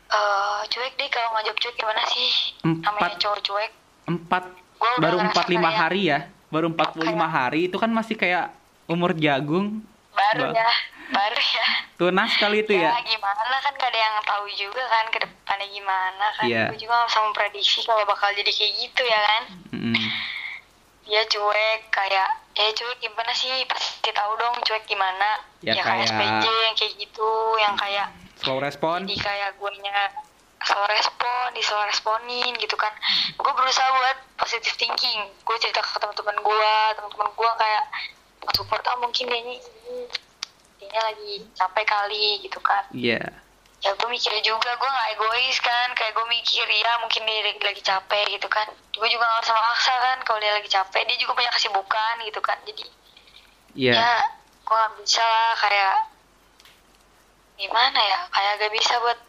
eh 0.05 0.59
cuek 0.69 0.93
deh 1.01 1.09
kalau 1.09 1.33
ngajak 1.33 1.57
cuek 1.57 1.75
gimana 1.81 2.03
sih? 2.13 2.29
Namanya 2.62 3.17
Empat. 3.17 3.21
cowok 3.24 3.39
cuek. 3.41 3.71
Empat 4.05 4.43
Gua 4.75 4.89
udah 4.96 5.01
baru 5.01 5.17
empat 5.24 5.46
lima 5.48 5.70
kayak- 5.70 5.82
hari 5.82 6.01
ya. 6.05 6.20
Baru 6.48 6.67
empat 6.70 6.88
puluh 6.94 7.08
lima 7.08 7.25
Kayak- 7.25 7.36
hari. 7.36 7.60
Itu 7.67 7.77
kan 7.77 7.89
masih 7.89 8.15
kayak 8.15 8.53
umur 8.86 9.12
jagung. 9.13 9.82
Baru 10.12 10.50
Ba- 10.50 10.55
ya 10.55 10.70
baru 11.05 11.38
ya. 11.38 11.65
Tunas 11.96 12.29
sekali 12.34 12.60
itu 12.60 12.74
ya 12.74 12.91
gimana 12.98 13.55
kan 13.62 13.72
gak 13.72 13.88
ada 13.88 14.00
yang 14.00 14.15
tahu 14.25 14.46
juga 14.51 14.84
kan 14.84 15.05
ke 15.08 15.22
depannya 15.22 15.67
gimana 15.70 16.25
kan. 16.34 16.46
Iya. 16.46 16.65
gue 16.74 16.79
juga 16.82 16.94
gak 16.98 17.08
bisa 17.08 17.20
memprediksi 17.22 17.79
kalau 17.86 18.03
bakal 18.03 18.34
jadi 18.34 18.50
kayak 18.50 18.74
gitu 18.79 19.03
ya 19.05 19.20
kan. 19.22 19.44
Mm. 19.72 19.96
dia 21.05 21.22
cuek 21.22 21.82
kayak 21.94 22.29
ya 22.51 22.65
cuek 22.74 22.98
gimana 22.98 23.29
sih? 23.32 23.53
Pasti 23.70 24.10
tahu 24.10 24.34
dong 24.36 24.58
cuek 24.60 24.82
gimana. 24.86 25.38
Ya, 25.62 25.77
kayak 25.77 25.86
kayak- 25.86 26.10
SPJ 26.10 26.46
yang 26.50 26.75
kayak 26.75 26.94
gitu 26.98 27.29
yang 27.62 27.75
kayak 27.77 28.08
slow 28.36 28.58
respon. 28.58 29.05
jadi 29.05 29.15
kayak 29.15 29.50
gue 29.55 29.72
nya 29.79 30.10
slow 30.65 30.86
respon 30.89 31.53
di 31.53 31.62
slow 31.62 31.86
responin 31.86 32.53
gitu 32.57 32.74
kan. 32.75 32.91
Gue 33.38 33.53
berusaha 33.53 33.86
buat 33.93 34.17
positive 34.41 34.75
thinking. 34.75 35.29
Gue 35.45 35.55
cerita 35.62 35.86
ke 35.86 36.01
teman-teman 36.01 36.38
gue 36.41 36.74
teman-teman 36.98 37.29
gue 37.31 37.51
kayak 37.62 37.84
support 38.57 38.81
ah 38.86 38.98
mungkin 38.98 39.29
dia 39.29 39.39
ini 39.45 39.55
dia 40.81 41.01
lagi 41.01 41.45
capek 41.53 41.86
kali 41.86 42.41
gitu 42.41 42.57
kan. 42.60 42.84
Iya. 42.89 43.22
Ya 43.86 43.93
gue 43.93 44.10
mikir 44.10 44.34
juga 44.41 44.74
gue 44.74 44.89
gak 44.89 45.10
egois 45.13 45.57
kan. 45.62 45.88
Kayak 45.93 46.17
gue 46.17 46.25
mikir 46.34 46.65
ya 46.65 46.91
mungkin 47.05 47.22
dia 47.29 47.41
lagi, 47.45 47.62
lagi 47.62 47.81
capek 47.86 48.25
gitu 48.34 48.48
kan. 48.50 48.67
Gue 48.98 49.07
juga 49.13 49.29
gak 49.29 49.45
usah 49.45 49.55
maksa 49.55 49.93
kan 50.01 50.17
kalau 50.25 50.39
dia 50.41 50.53
lagi 50.57 50.69
capek. 50.69 51.05
Dia 51.05 51.17
juga 51.22 51.38
punya 51.38 51.51
kesibukan 51.53 52.13
gitu 52.25 52.41
kan. 52.41 52.57
Jadi 52.65 52.86
iya. 53.77 53.93
ya 53.93 54.12
gue 54.65 54.74
gak 54.74 54.93
bisa 54.98 55.22
lah 55.22 55.53
kayak 55.62 55.95
gimana 57.55 58.00
ya 58.01 58.19
kayak 58.34 58.51
gak 58.65 58.74
bisa 58.74 58.98
buat 59.00 59.19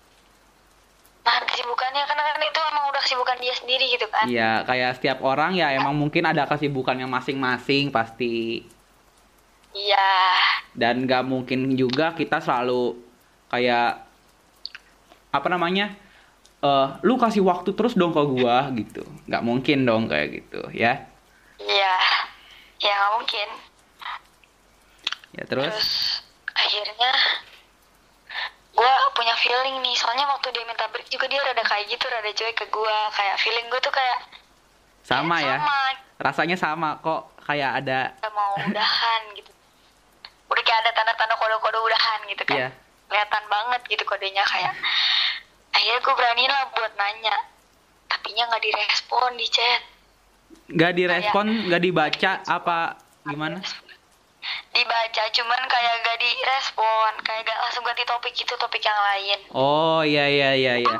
nahan 1.26 1.44
kesibukannya 1.44 2.02
karena 2.06 2.22
kan 2.24 2.38
itu 2.40 2.60
emang 2.70 2.84
udah 2.86 3.02
kesibukan 3.02 3.36
dia 3.36 3.54
sendiri 3.54 3.84
gitu 3.90 4.06
kan 4.08 4.24
Iya, 4.24 4.62
kayak 4.62 4.96
setiap 4.96 5.18
orang 5.20 5.52
ya 5.52 5.74
emang 5.74 5.92
mungkin 5.92 6.22
ada 6.22 6.46
kesibukannya 6.46 7.04
masing-masing 7.04 7.90
pasti. 7.90 8.62
iya 9.74 10.08
Dan 10.72 11.04
gak 11.04 11.26
mungkin 11.26 11.74
juga 11.74 12.12
kita 12.12 12.38
selalu 12.38 12.94
kayak 13.48 14.06
apa 15.30 15.48
namanya? 15.48 15.92
eh 16.56 16.88
lu 17.02 17.20
kasih 17.20 17.44
waktu 17.44 17.76
terus 17.76 17.92
dong 17.92 18.10
ke 18.10 18.22
gua 18.24 18.70
gitu. 18.72 19.04
Gak 19.26 19.44
mungkin 19.44 19.84
dong 19.84 20.06
kayak 20.06 20.28
gitu 20.32 20.62
ya. 20.72 21.04
iya 21.58 21.94
ya 22.78 22.92
gak 22.94 23.12
mungkin 23.16 23.48
Ya 25.32 25.44
terus 25.44 25.68
terus 25.68 25.90
akhirnya 26.48 27.12
gue 28.76 28.92
punya 29.16 29.32
feeling 29.40 29.80
nih 29.80 29.96
soalnya 29.96 30.28
waktu 30.28 30.52
dia 30.52 30.64
minta 30.68 30.84
break 30.92 31.08
juga 31.08 31.24
dia 31.32 31.40
rada 31.40 31.64
kayak 31.64 31.88
gitu 31.88 32.04
rada 32.12 32.28
cuek 32.28 32.52
ke 32.52 32.66
gue 32.68 32.96
kayak 33.16 33.36
feeling 33.40 33.66
gue 33.72 33.80
tuh 33.80 33.94
kayak 33.94 34.18
sama 35.06 35.38
ya. 35.40 35.56
sama. 35.56 35.80
Rasanya 36.16 36.56
sama 36.60 36.88
kok 37.00 37.32
kayak 37.46 37.84
ada 37.84 38.12
udah 38.20 38.32
mau 38.36 38.52
udahan 38.68 39.22
gitu. 39.32 39.50
Udah 40.52 40.62
kayak 40.66 40.80
ada 40.84 40.90
tanda-tanda 40.92 41.34
kode-kode 41.40 41.78
udahan 41.80 42.20
gitu 42.28 42.44
kan. 42.44 42.56
Iya. 42.56 42.70
kelihatan 43.06 43.44
banget 43.46 43.80
gitu 43.86 44.02
kodenya 44.02 44.42
kayak 44.50 44.74
akhirnya 45.70 46.00
gue 46.02 46.14
berani 46.18 46.44
lah 46.50 46.62
buat 46.74 46.92
nanya. 46.98 47.36
Tapinya 48.10 48.50
nggak 48.50 48.62
direspon 48.66 49.30
di 49.38 49.46
chat. 49.48 49.82
Gak 50.66 50.98
direspon, 50.98 51.70
gak 51.70 51.82
dibaca 51.82 52.32
apa 52.42 52.98
gimana? 53.22 53.62
Dibaca 54.76 55.22
cuman 55.32 55.62
kayak 55.72 55.94
gak 56.04 56.18
direspon 56.20 57.12
kayak 57.24 57.48
gak 57.48 57.58
langsung 57.64 57.84
ganti 57.88 58.04
topik 58.04 58.36
itu 58.36 58.54
topik 58.60 58.84
yang 58.84 59.00
lain. 59.00 59.38
Oh 59.56 60.04
iya 60.04 60.28
iya 60.28 60.50
iya 60.52 60.74
iya. 60.84 60.96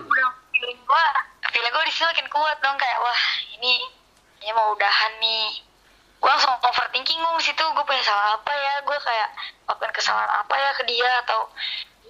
Feeling 0.57 0.81
gue 0.81 1.05
feeling 1.53 1.73
gue 1.73 1.85
di 1.85 1.93
situ 1.93 2.09
makin 2.09 2.29
kuat 2.33 2.57
dong 2.65 2.77
kayak 2.81 2.99
wah 3.05 3.23
ini 3.61 3.75
ini 4.41 4.51
mau 4.57 4.73
udahan 4.73 5.13
nih. 5.21 5.61
Gue 6.17 6.31
langsung 6.33 6.57
overthinking 6.65 7.21
gue 7.21 7.45
situ 7.45 7.61
gue 7.61 7.85
punya 7.85 8.01
salah 8.01 8.41
apa 8.41 8.53
ya? 8.57 8.75
Gue 8.89 8.97
kayak 8.97 9.29
melakukan 9.69 9.93
kesalahan 9.93 10.33
apa 10.41 10.55
ya 10.57 10.71
ke 10.73 10.83
dia? 10.89 11.11
Atau 11.29 11.41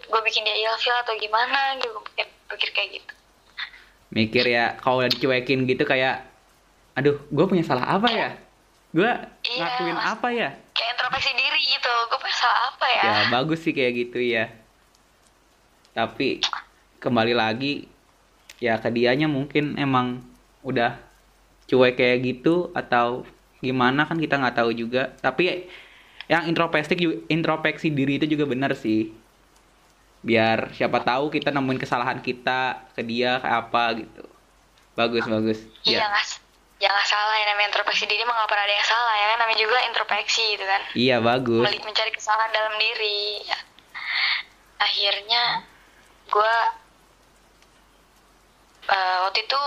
gue 0.07 0.21
bikin 0.23 0.47
dia 0.47 0.57
ilfil 0.71 0.95
atau 1.03 1.19
gimana? 1.19 1.75
Gitu 1.83 1.91
Gua 1.91 2.03
pikir, 2.15 2.27
pikir 2.55 2.71
kayak 2.71 2.89
gitu. 3.03 3.13
Mikir 4.15 4.45
ya 4.47 4.79
kalau 4.79 5.03
udah 5.03 5.11
dicuekin 5.11 5.67
gitu 5.67 5.83
kayak 5.83 6.23
aduh, 6.95 7.19
gue 7.29 7.45
punya 7.51 7.67
salah 7.67 7.99
apa 7.99 8.09
ya? 8.09 8.31
Gue 8.95 9.11
Iya, 9.51 9.67
apa 10.15 10.31
ya? 10.31 10.51
Kayak 10.77 10.91
introspeksi 11.01 11.33
diri 11.33 11.61
gitu. 11.65 11.93
Gue 12.13 12.33
salah 12.37 12.63
apa 12.77 12.87
ya, 12.87 13.03
Ya 13.03 13.17
bagus 13.33 13.65
sih 13.65 13.73
kayak 13.73 13.93
gitu 13.97 14.21
ya. 14.21 14.53
Tapi 15.97 16.45
kembali 17.01 17.33
lagi 17.33 17.89
ya 18.61 18.77
ke 18.77 18.93
dianya 18.93 19.29
mungkin 19.29 19.77
emang 19.81 20.21
udah 20.61 20.97
cuek 21.67 21.97
kayak 21.97 22.19
gitu 22.25 22.73
atau 22.77 23.25
gimana 23.65 24.05
kan 24.05 24.21
kita 24.21 24.37
nggak 24.37 24.57
tahu 24.61 24.71
juga. 24.77 25.17
Tapi 25.25 25.67
yang 26.29 26.51
introspeksi 26.51 27.27
introspeksi 27.33 27.89
diri 27.91 28.21
itu 28.21 28.27
juga 28.29 28.45
benar 28.45 28.77
sih. 28.77 29.11
Biar 30.21 30.75
siapa 30.75 31.01
tahu 31.01 31.33
kita 31.33 31.55
nemuin 31.55 31.81
kesalahan 31.81 32.21
kita 32.21 32.91
ke 32.93 33.03
dia 33.07 33.41
kayak 33.41 33.57
apa 33.71 33.85
gitu. 34.05 34.25
Bagus 34.99 35.25
bagus. 35.25 35.59
Iya 35.85 36.05
ya. 36.05 36.09
nggak 36.13 36.46
ya 36.77 36.93
nggak 36.93 37.09
salah 37.09 37.35
ya 37.41 37.45
namanya 37.49 37.73
introspeksi 37.73 38.05
diri 38.05 38.21
mah 38.29 38.37
nggak 38.37 38.51
pernah 38.53 38.65
ada 38.69 38.75
yang 38.77 38.89
salah 38.89 39.15
ya 39.17 39.27
kan? 39.33 39.39
Namanya 39.45 39.61
juga 39.61 39.79
introspeksi 39.89 40.45
gitu 40.57 40.65
kan. 40.65 40.83
Iya 40.93 41.17
bagus. 41.25 41.65
Melik 41.65 41.83
mencari 41.85 42.11
kesalahan 42.13 42.53
dalam 42.53 42.75
diri. 42.77 43.45
Ya. 43.49 43.59
akhirnya 44.77 45.65
gue 46.29 46.55
eh, 48.93 49.19
waktu 49.25 49.41
itu 49.41 49.63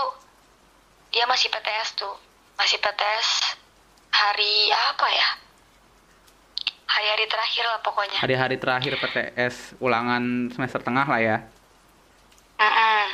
dia 1.10 1.24
masih 1.26 1.50
PTS 1.50 1.98
tuh. 1.98 2.14
Masih 2.54 2.78
PTS 2.78 3.58
hari 4.14 4.70
apa 4.70 5.06
ya? 5.10 5.28
Hari-hari 6.90 7.26
terakhir 7.26 7.64
lah 7.66 7.80
pokoknya. 7.82 8.18
Hari-hari 8.22 8.56
terakhir 8.58 8.92
PTS 8.98 9.78
ulangan 9.82 10.50
semester 10.54 10.82
tengah 10.82 11.06
lah 11.06 11.22
ya. 11.22 11.38
Mm-mm. 12.60 13.04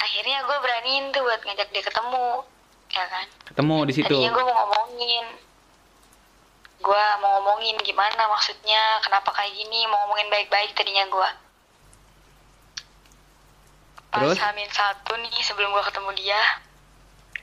akhirnya 0.00 0.48
gue 0.48 0.58
beraniin 0.64 1.12
tuh 1.12 1.20
buat 1.20 1.44
ngajak 1.44 1.68
dia 1.76 1.84
ketemu 1.84 2.40
ya 2.92 3.04
kan? 3.08 3.26
Ketemu 3.48 3.76
di 3.88 3.92
situ. 3.96 4.16
Tadinya 4.16 4.32
gue 4.32 4.44
mau 4.44 4.56
ngomongin. 4.68 5.26
Gue 6.82 7.04
mau 7.22 7.30
ngomongin 7.40 7.76
gimana 7.86 8.22
maksudnya 8.26 9.00
kenapa 9.06 9.30
kayak 9.32 9.54
gini 9.54 9.86
mau 9.86 10.02
ngomongin 10.06 10.28
baik-baik 10.28 10.74
tadinya 10.74 11.06
gue 11.06 11.30
pas 14.12 14.20
Terus? 14.28 14.36
Hamin 14.44 14.68
satu 14.68 15.16
nih 15.16 15.40
sebelum 15.40 15.72
gue 15.72 15.84
ketemu 15.88 16.10
dia 16.20 16.42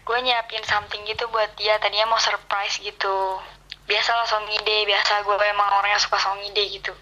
gue 0.05 0.17
nyiapin 0.21 0.61
something 0.65 1.01
gitu 1.05 1.25
buat 1.33 1.49
dia 1.57 1.81
tadinya 1.81 2.13
mau 2.13 2.21
surprise 2.21 2.77
gitu. 2.81 3.41
Biasa 3.89 4.09
lah 4.13 4.27
song 4.29 4.45
ide 4.53 4.85
biasa 4.85 5.25
gue 5.25 5.35
emang 5.49 5.69
orang 5.81 5.97
yang 5.97 6.01
suka 6.01 6.17
song 6.21 6.37
ide 6.45 6.65
gitu. 6.69 6.93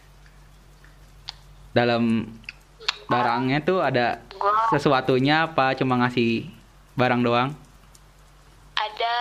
Dalam 1.75 2.31
barangnya 3.11 3.63
tuh 3.63 3.79
ada 3.83 4.23
gue 4.29 4.51
sesuatunya 4.71 5.51
apa 5.51 5.75
cuma 5.79 5.99
ngasih 6.03 6.47
barang 6.99 7.23
doang 7.23 7.55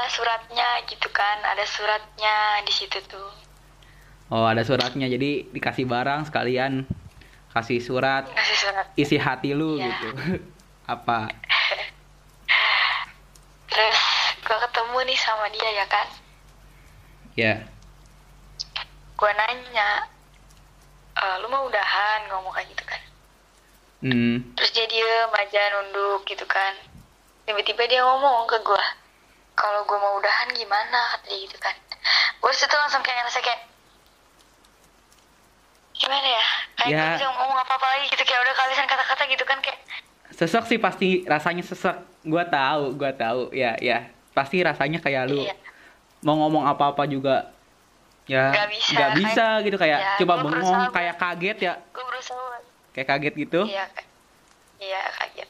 suratnya 0.08 0.84
gitu 0.86 1.08
kan 1.10 1.42
ada 1.42 1.64
suratnya 1.64 2.62
di 2.62 2.72
situ 2.72 2.98
tuh. 3.06 3.30
Oh 4.28 4.42
ada 4.42 4.62
suratnya. 4.62 5.06
Jadi 5.06 5.50
dikasih 5.50 5.86
barang 5.86 6.26
sekalian 6.26 6.86
kasih 7.54 7.80
surat 7.80 8.28
ngasih 8.28 8.56
surat. 8.60 8.86
isi 8.94 9.16
hati 9.16 9.56
lu 9.56 9.80
Iya. 9.80 9.88
gitu. 9.88 10.08
Apa? 10.94 11.30
Terus 13.70 13.98
gue 14.40 14.58
ketemu 14.60 14.98
nih 15.04 15.18
sama 15.18 15.46
dia 15.50 15.68
ya 15.74 15.86
kan? 15.86 16.08
Ya. 17.36 17.54
Gue 19.16 19.30
nanya 19.32 20.08
e, 21.12 21.24
lu 21.40 21.46
mau 21.48 21.64
udahan 21.64 22.28
ngomong 22.28 22.52
kayak 22.52 22.68
gitu 22.72 22.84
kan? 22.84 23.02
Hmm. 24.04 24.36
Terus 24.54 24.70
dia 24.72 24.86
diem 24.86 25.30
aja 25.32 25.60
nunduk 25.72 26.24
gitu 26.28 26.44
kan. 26.44 26.76
Tiba-tiba 27.44 27.82
dia 27.86 28.00
ngomong 28.04 28.46
ke 28.46 28.60
gue 28.60 28.84
kalau 29.56 29.80
gue 29.82 29.96
mau 29.96 30.14
udahan 30.14 30.52
gimana 30.52 31.00
kata 31.10 31.26
dia 31.26 31.38
gitu 31.42 31.56
kan. 31.56 31.72
Gue 32.38 32.52
situ 32.52 32.70
langsung 32.70 33.00
kayak 33.00 33.24
ngerasa 33.24 33.40
kayak 33.40 33.60
gimana 35.94 36.28
ya? 36.28 36.44
Kayak 36.76 36.90
Ya. 36.90 37.00
gue 37.00 37.12
bisa 37.16 37.26
ngomong 37.32 37.58
apa-apa 37.58 37.86
lagi 37.88 38.06
gitu 38.06 38.22
kayak 38.22 38.40
udah 38.42 38.54
kehabisan 38.54 38.86
kata-kata 38.86 39.22
gitu 39.26 39.44
kan 39.44 39.58
kayak 39.58 39.80
sesek 40.30 40.64
sih 40.66 40.78
pasti 40.78 41.08
rasanya 41.24 41.64
sesek. 41.64 41.96
Gua 42.22 42.44
tahu 42.44 42.92
gua 42.94 43.10
tahu. 43.10 43.48
Ya 43.50 43.74
ya. 43.78 44.04
Pasti 44.30 44.60
rasanya 44.60 45.00
kayak 45.00 45.32
lu 45.32 45.40
iya. 45.40 45.56
mau 46.20 46.36
ngomong 46.36 46.68
apa-apa 46.68 47.08
juga 47.08 47.48
ya 48.26 48.50
Nggak 48.50 48.68
bisa, 48.68 48.92
nggak 48.92 49.12
bisa 49.16 49.46
gitu 49.62 49.76
kayak 49.78 49.98
Ya, 49.98 50.12
coba 50.18 50.34
bengong 50.42 50.90
kayak 50.90 51.14
kaget 51.16 51.58
ya. 51.62 51.74
gue 51.88 52.04
berusaha 52.04 52.58
kayak 52.92 53.06
kaget 53.08 53.34
gitu. 53.38 53.60
Iya 53.64 53.86
kayak- 53.88 54.10
iya 54.76 55.00
kaget 55.14 55.48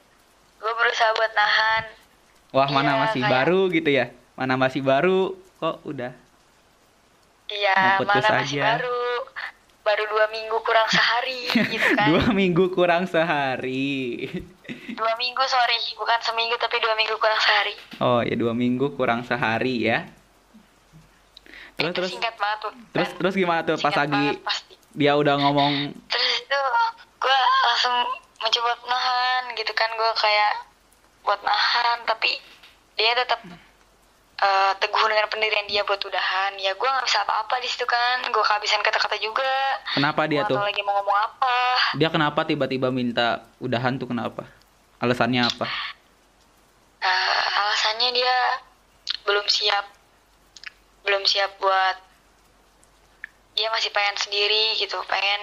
gue 0.57 0.73
berusaha 0.77 1.11
buat 1.13 1.33
nahan 1.33 1.85
wah 2.57 2.69
mana 2.69 2.91
Iya, 2.91 3.01
masih 3.03 3.21
kayak- 3.21 3.35
baru 3.35 3.61
gitu 3.69 3.91
ya? 3.93 4.07
Mana 4.33 4.55
masih 4.57 4.81
baru? 4.81 5.21
Kok 5.57 5.77
udah 5.85 6.13
Iya, 7.47 8.01
mana 8.01 8.17
masih 8.19 8.59
aja. 8.59 8.65
baru. 8.75 9.03
Baru 9.83 10.03
dua 10.09 10.27
minggu 10.29 10.59
kurang 10.61 10.89
sehari 10.89 11.47
gitu 11.73 11.89
kan. 11.95 12.07
dua 12.09 12.25
minggu 12.33 12.65
kurang 12.71 13.05
sehari. 13.07 14.27
Dua 14.91 15.13
minggu 15.15 15.43
sorry, 15.47 15.79
bukan 15.95 16.19
seminggu 16.21 16.57
tapi 16.57 16.81
dua 16.81 16.97
minggu 16.97 17.15
kurang 17.17 17.39
sehari. 17.39 17.75
oh 18.01 18.19
ya 18.21 18.35
dua 18.35 18.51
minggu 18.53 18.93
kurang 18.93 19.23
sehari 19.23 19.87
ya. 19.87 20.11
Terus 21.77 21.87
Itu 21.87 21.95
terus 21.95 22.11
singkat 22.11 22.35
banget 22.35 22.59
tuh. 22.59 22.73
terus 22.91 23.11
terus 23.15 23.35
gimana 23.37 23.61
tuh 23.63 23.77
pas 23.77 23.95
lagi 23.95 24.41
dia 24.91 25.13
udah 25.15 25.39
ngomong? 25.39 25.93
Terus 26.09 26.29
itu 26.41 26.61
gue 27.17 27.39
langsung 27.63 27.97
mencoba 28.39 28.71
nahan 28.83 29.43
gitu 29.55 29.71
kan. 29.71 29.93
Gue 29.93 30.11
kayak 30.17 30.53
buat 31.27 31.43
nahan 31.43 32.07
tapi 32.07 32.39
dia 32.95 33.13
tetap 33.19 33.43
eh, 34.39 34.73
teguh 34.79 35.05
dengan 35.11 35.27
pendirian 35.27 35.67
dia 35.67 35.83
buat 35.83 35.99
udahan. 35.99 36.55
Ya 36.63 36.73
gue 36.73 36.89
nggak 36.89 37.05
bisa 37.05 37.27
apa-apa 37.27 37.59
di 37.61 37.69
situ 37.69 37.85
kan. 37.85 38.25
Gue 38.31 38.41
kehabisan 38.47 38.81
kata-kata 38.87 39.19
juga. 39.19 39.51
Kenapa 39.93 40.25
dia 40.31 40.47
Gua 40.47 40.51
tuh? 40.55 40.59
lagi 40.63 40.81
mau 40.87 40.95
ngomong 41.03 41.19
apa. 41.19 41.57
Dia 41.99 42.09
kenapa 42.09 42.47
tiba-tiba 42.47 42.89
minta 42.95 43.45
udahan 43.59 43.99
tuh 43.99 44.09
kenapa? 44.09 44.47
Alasannya 45.03 45.45
apa? 45.45 45.67
Eh, 47.03 47.45
alasannya 47.61 48.11
dia 48.17 48.37
belum 49.27 49.47
siap 49.51 49.87
belum 51.07 51.23
siap 51.27 51.55
buat 51.63 51.97
dia 53.55 53.71
masih 53.71 53.91
pengen 53.95 54.17
sendiri 54.19 54.75
gitu 54.79 54.99
pengen 55.07 55.41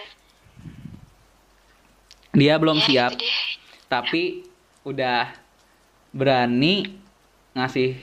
dia 2.36 2.56
belum 2.60 2.80
ya 2.84 2.86
siap 2.88 3.12
tapi 3.88 4.48
udah 4.84 5.32
berani 6.14 6.94
ngasih 7.58 7.98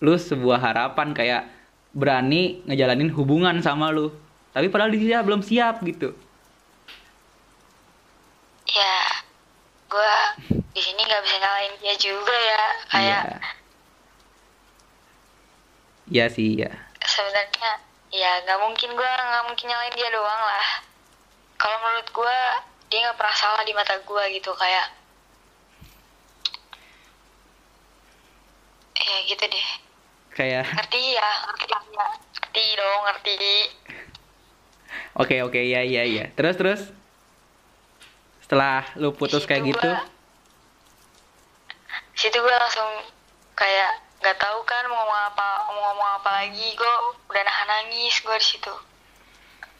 lu 0.00 0.16
sebuah 0.16 0.62
harapan 0.62 1.12
kayak 1.12 1.42
berani 1.90 2.62
ngejalanin 2.64 3.10
hubungan 3.10 3.58
sama 3.60 3.90
lu. 3.90 4.14
Tapi 4.54 4.70
padahal 4.70 4.94
dia 4.94 5.20
belum 5.20 5.42
siap 5.42 5.82
gitu. 5.82 6.14
Ya 8.70 8.98
gue 9.90 10.14
di 10.70 10.80
sini 10.80 11.02
nggak 11.02 11.22
bisa 11.26 11.36
nyalain 11.42 11.74
dia 11.82 11.94
juga 11.98 12.36
ya 12.38 12.64
kayak 12.94 13.22
iya. 13.26 13.38
Iya 16.10 16.26
sih 16.30 16.50
ya 16.54 16.70
sebenarnya 17.02 17.70
ya 18.14 18.30
nggak 18.46 18.58
mungkin 18.62 18.90
gue 18.94 19.10
nggak 19.10 19.44
mungkin 19.50 19.66
nyalain 19.66 19.94
dia 19.98 20.08
doang 20.14 20.42
lah. 20.46 20.66
Kalau 21.58 21.76
menurut 21.82 22.08
gue 22.14 22.38
dia 22.90 22.98
nggak 23.02 23.18
pernah 23.18 23.36
salah 23.36 23.62
di 23.66 23.74
mata 23.74 23.98
gue 23.98 24.24
gitu 24.38 24.54
kayak 24.54 24.86
ya 29.02 29.18
gitu 29.26 29.44
deh. 29.44 29.66
Kayak 30.30 30.62
ngerti 30.68 31.00
ya 31.12 31.28
ngerti 31.46 31.66
ya. 31.66 31.78
Ngerti 32.32 32.62
dong 32.74 33.00
ngerti. 33.04 33.34
Oke 35.16 35.34
oke 35.42 35.60
ya 35.60 35.80
ya 35.82 36.02
ya. 36.02 36.24
Terus 36.32 36.54
terus? 36.56 36.80
Setelah 38.42 38.86
lu 38.96 39.10
putus 39.10 39.44
kayak 39.44 39.66
gitu? 39.66 39.86
gua- 39.86 40.06
situ 42.12 42.36
gue 42.36 42.52
langsung 42.52 42.88
kayak 43.54 43.88
nggak 44.20 44.36
tahu 44.36 44.58
kan 44.62 44.84
mau 44.86 45.00
ngomong 45.00 45.18
apa 45.26 45.46
mau 45.66 45.78
ngomong 45.88 46.08
apa 46.20 46.28
lagi. 46.38 46.66
Gue 46.74 46.90
udah 47.26 47.40
nahan 47.40 47.66
nangis 47.68 48.14
gue 48.18 48.34
di 48.34 48.46
situ. 48.46 48.72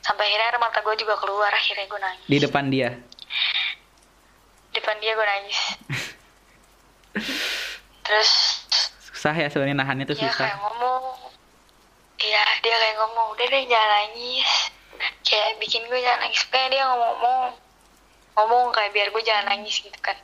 Sampai 0.01 0.25
akhirnya 0.27 0.47
air 0.49 0.57
mata 0.57 0.81
gue 0.81 0.95
juga 0.97 1.17
keluar 1.17 1.51
akhirnya 1.51 1.85
gue 1.85 2.01
nangis. 2.01 2.27
Di 2.27 2.37
depan 2.41 2.65
dia? 2.69 2.89
Depan 4.73 4.95
dia 4.99 5.13
gue 5.13 5.27
nangis. 5.27 5.59
Terus 8.01 8.31
susah 9.21 9.37
ya 9.37 9.53
sebenarnya 9.53 9.77
nahannya 9.85 10.09
tuh 10.09 10.17
dia 10.17 10.33
susah. 10.33 10.49
kayak 10.49 10.57
ngomong. 10.65 11.05
Iya 12.25 12.45
dia 12.65 12.73
kayak 12.73 12.97
ngomong 13.05 13.27
udah 13.37 13.47
deh 13.53 13.65
jangan 13.69 13.91
nangis. 13.93 14.51
Kayak 15.21 15.61
bikin 15.61 15.85
gue 15.93 16.01
jangan 16.01 16.25
nangis. 16.25 16.41
Kayak 16.49 16.69
dia 16.73 16.85
ngomong 16.89 17.53
ngomong 18.41 18.73
kayak 18.73 18.97
biar 18.97 19.13
gue 19.13 19.21
jangan 19.21 19.53
nangis 19.53 19.77
gitu 19.85 20.01
kan. 20.01 20.17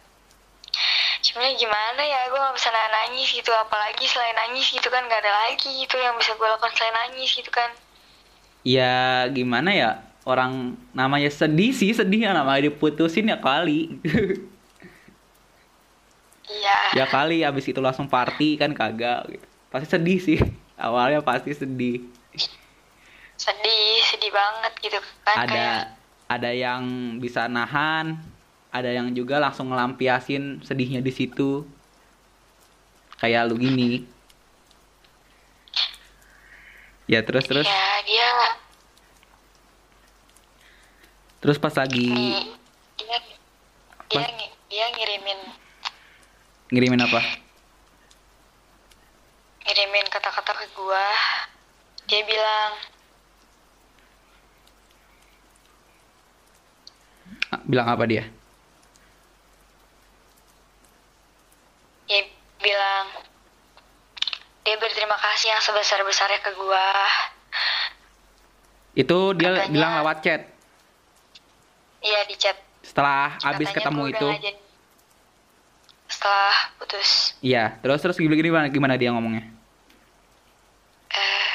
Sebenarnya 1.21 1.61
gimana 1.61 2.01
ya 2.09 2.21
gue 2.33 2.41
gak 2.41 2.57
bisa 2.57 2.73
nahan 2.73 2.93
nangis 3.05 3.29
gitu. 3.37 3.53
Apalagi 3.53 4.05
selain 4.09 4.33
nangis 4.33 4.65
gitu 4.73 4.89
kan 4.89 5.05
gak 5.13 5.21
ada 5.21 5.33
lagi 5.45 5.71
gitu 5.77 6.01
yang 6.01 6.17
bisa 6.17 6.33
gue 6.33 6.49
lakukan 6.49 6.73
selain 6.73 6.97
nangis 6.97 7.37
gitu 7.37 7.53
kan. 7.53 7.69
Ya 8.65 9.29
gimana 9.29 9.77
ya? 9.77 9.91
Orang 10.25 10.81
namanya 10.97 11.29
sedih 11.29 11.77
sih 11.77 11.93
sedih 11.93 12.25
ya 12.25 12.33
namanya 12.33 12.73
diputusin 12.73 13.29
ya 13.29 13.37
kali 13.45 14.01
iya. 16.51 16.79
Ya 16.95 17.05
kali 17.09 17.43
abis 17.43 17.67
itu 17.71 17.81
langsung 17.83 18.07
party 18.07 18.59
kan 18.61 18.73
kagak 18.73 19.27
gitu. 19.31 19.47
pasti 19.71 19.87
sedih 19.91 20.19
sih. 20.19 20.39
Awalnya 20.87 21.25
pasti 21.25 21.53
sedih. 21.57 22.05
Sedih 23.37 24.01
sedih 24.09 24.33
banget 24.33 24.73
gitu 24.81 24.99
kan 25.25 25.37
ada 25.45 25.53
kayak 25.53 25.81
ada 26.27 26.51
yang 26.51 26.83
bisa 27.23 27.47
nahan 27.47 28.19
ada 28.73 28.91
yang 28.93 29.13
juga 29.17 29.41
langsung 29.41 29.73
ngelampiasin 29.73 30.61
sedihnya 30.65 31.01
di 31.01 31.13
situ. 31.13 31.65
Kayak 33.17 33.49
lu 33.49 33.57
gini. 33.57 34.05
Ya 37.09 37.23
terus 37.23 37.47
terus. 37.49 37.65
Ya 37.65 37.87
dia 38.05 38.29
terus 41.47 41.63
pas 41.63 41.71
lagi 41.79 42.11
dia 42.99 43.19
dia 44.11 44.19
Pas- 44.19 44.35
dia 44.67 44.87
ngirimin 44.99 45.41
ngirimin 46.69 46.99
apa? 47.01 47.21
ngirimin 49.63 50.07
kata-kata 50.09 50.53
ke 50.55 50.67
gua 50.73 51.07
dia 52.07 52.23
bilang 52.23 52.73
Ah, 57.47 57.63
Bilang 57.63 57.87
apa 57.87 58.03
dia? 58.05 58.27
dia 62.07 62.23
bilang 62.57 63.07
dia 64.63 64.75
berterima 64.79 65.15
kasih 65.17 65.51
yang 65.51 65.59
sebesar-besarnya 65.61 66.39
ke 66.41 66.51
gua 66.55 66.87
Itu 68.93 69.35
dia 69.35 69.53
Katanya- 69.53 69.71
bilang 69.71 69.93
lewat 70.01 70.17
chat. 70.23 70.43
iya 72.01 72.21
di 72.25 72.35
chat 72.35 72.57
Setelah 72.81 73.35
abis 73.37 73.67
Katanya 73.67 73.75
ketemu 73.77 74.03
itu. 74.09 74.29
Setelah 76.27 76.55
putus 76.83 77.11
Iya, 77.39 77.79
terus 77.79 78.03
terus 78.03 78.19
gimana 78.19 78.35
gimana, 78.35 78.67
gimana 78.67 78.95
dia 78.99 79.15
ngomongnya? 79.15 79.47
eh 81.07 81.51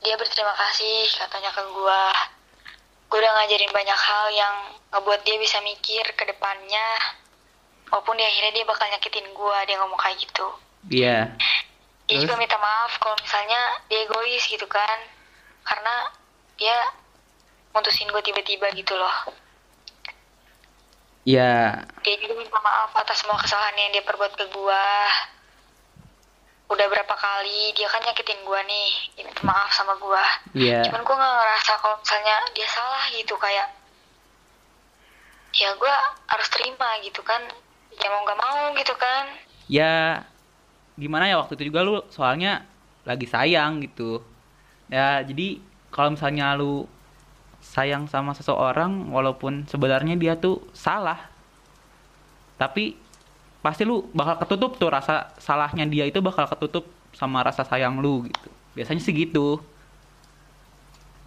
dia 0.00 0.16
berterima 0.16 0.56
kasih 0.56 1.04
katanya 1.20 1.52
ke 1.52 1.62
gua 1.68 2.02
gua 3.12 3.18
udah 3.20 3.32
ngajarin 3.36 3.68
banyak 3.76 4.00
hal 4.00 4.26
yang 4.32 4.54
ngebuat 4.88 5.20
dia 5.20 5.36
bisa 5.36 5.60
mikir 5.60 6.00
ke 6.16 6.24
depannya 6.24 6.86
walaupun 7.92 8.16
di 8.16 8.24
akhirnya 8.24 8.56
dia 8.56 8.64
bakal 8.64 8.88
nyakitin 8.88 9.28
gua 9.36 9.68
dia 9.68 9.76
ngomong 9.84 10.00
kayak 10.00 10.16
gitu 10.16 10.48
Iya. 10.88 11.36
dia 12.08 12.16
Terus? 12.16 12.24
juga 12.24 12.40
minta 12.40 12.56
maaf 12.56 12.96
kalau 12.98 13.20
misalnya 13.20 13.84
dia 13.92 14.08
egois 14.08 14.48
gitu 14.48 14.64
kan 14.64 14.98
karena 15.62 16.08
dia 16.56 16.76
mutusin 17.76 18.08
gue 18.08 18.22
tiba-tiba 18.24 18.72
gitu 18.74 18.96
loh 18.96 19.28
Iya. 21.22 21.86
dia 22.02 22.14
juga 22.18 22.34
minta 22.34 22.58
maaf 22.58 22.90
atas 22.94 23.22
semua 23.22 23.38
kesalahan 23.38 23.78
yang 23.78 23.90
dia 23.92 24.02
perbuat 24.02 24.34
ke 24.34 24.46
gua 24.50 24.82
udah 26.66 26.86
berapa 26.88 27.14
kali 27.14 27.70
dia 27.76 27.86
kan 27.86 28.02
nyakitin 28.02 28.42
gua 28.42 28.58
nih 28.64 28.90
dia 29.14 29.22
minta 29.22 29.42
maaf 29.42 29.70
sama 29.70 29.94
gua 29.96 30.24
Iya. 30.50 30.82
cuman 30.82 31.02
gua 31.02 31.14
nggak 31.14 31.34
ngerasa 31.38 31.72
kalau 31.78 31.96
misalnya 32.00 32.36
dia 32.50 32.66
salah 32.66 33.04
gitu 33.12 33.34
kayak 33.36 33.68
ya 35.52 35.68
gua 35.76 35.94
harus 36.26 36.48
terima 36.48 36.88
gitu 37.04 37.20
kan 37.20 37.38
ya 37.92 38.08
mau 38.08 38.24
nggak 38.24 38.40
mau 38.40 38.60
gitu 38.74 38.94
kan 38.96 39.24
Ya 39.70 40.26
gimana 40.98 41.30
ya 41.30 41.38
waktu 41.38 41.54
itu 41.56 41.70
juga 41.70 41.80
lu 41.80 42.02
soalnya 42.10 42.66
lagi 43.02 43.24
sayang 43.24 43.80
gitu. 43.80 44.20
Ya 44.86 45.22
jadi 45.24 45.62
kalau 45.88 46.12
misalnya 46.12 46.52
lu 46.52 46.84
sayang 47.62 48.10
sama 48.10 48.34
seseorang 48.34 49.14
walaupun 49.14 49.64
sebenarnya 49.70 50.18
dia 50.18 50.34
tuh 50.34 50.58
salah. 50.74 51.30
Tapi 52.58 52.98
pasti 53.62 53.86
lu 53.86 54.10
bakal 54.10 54.42
ketutup 54.42 54.74
tuh 54.76 54.90
rasa 54.90 55.30
salahnya 55.38 55.86
dia 55.86 56.04
itu 56.04 56.18
bakal 56.18 56.50
ketutup 56.50 56.90
sama 57.14 57.46
rasa 57.46 57.62
sayang 57.62 58.02
lu 58.02 58.26
gitu. 58.26 58.50
Biasanya 58.74 59.00
sih 59.00 59.14
gitu. 59.14 59.62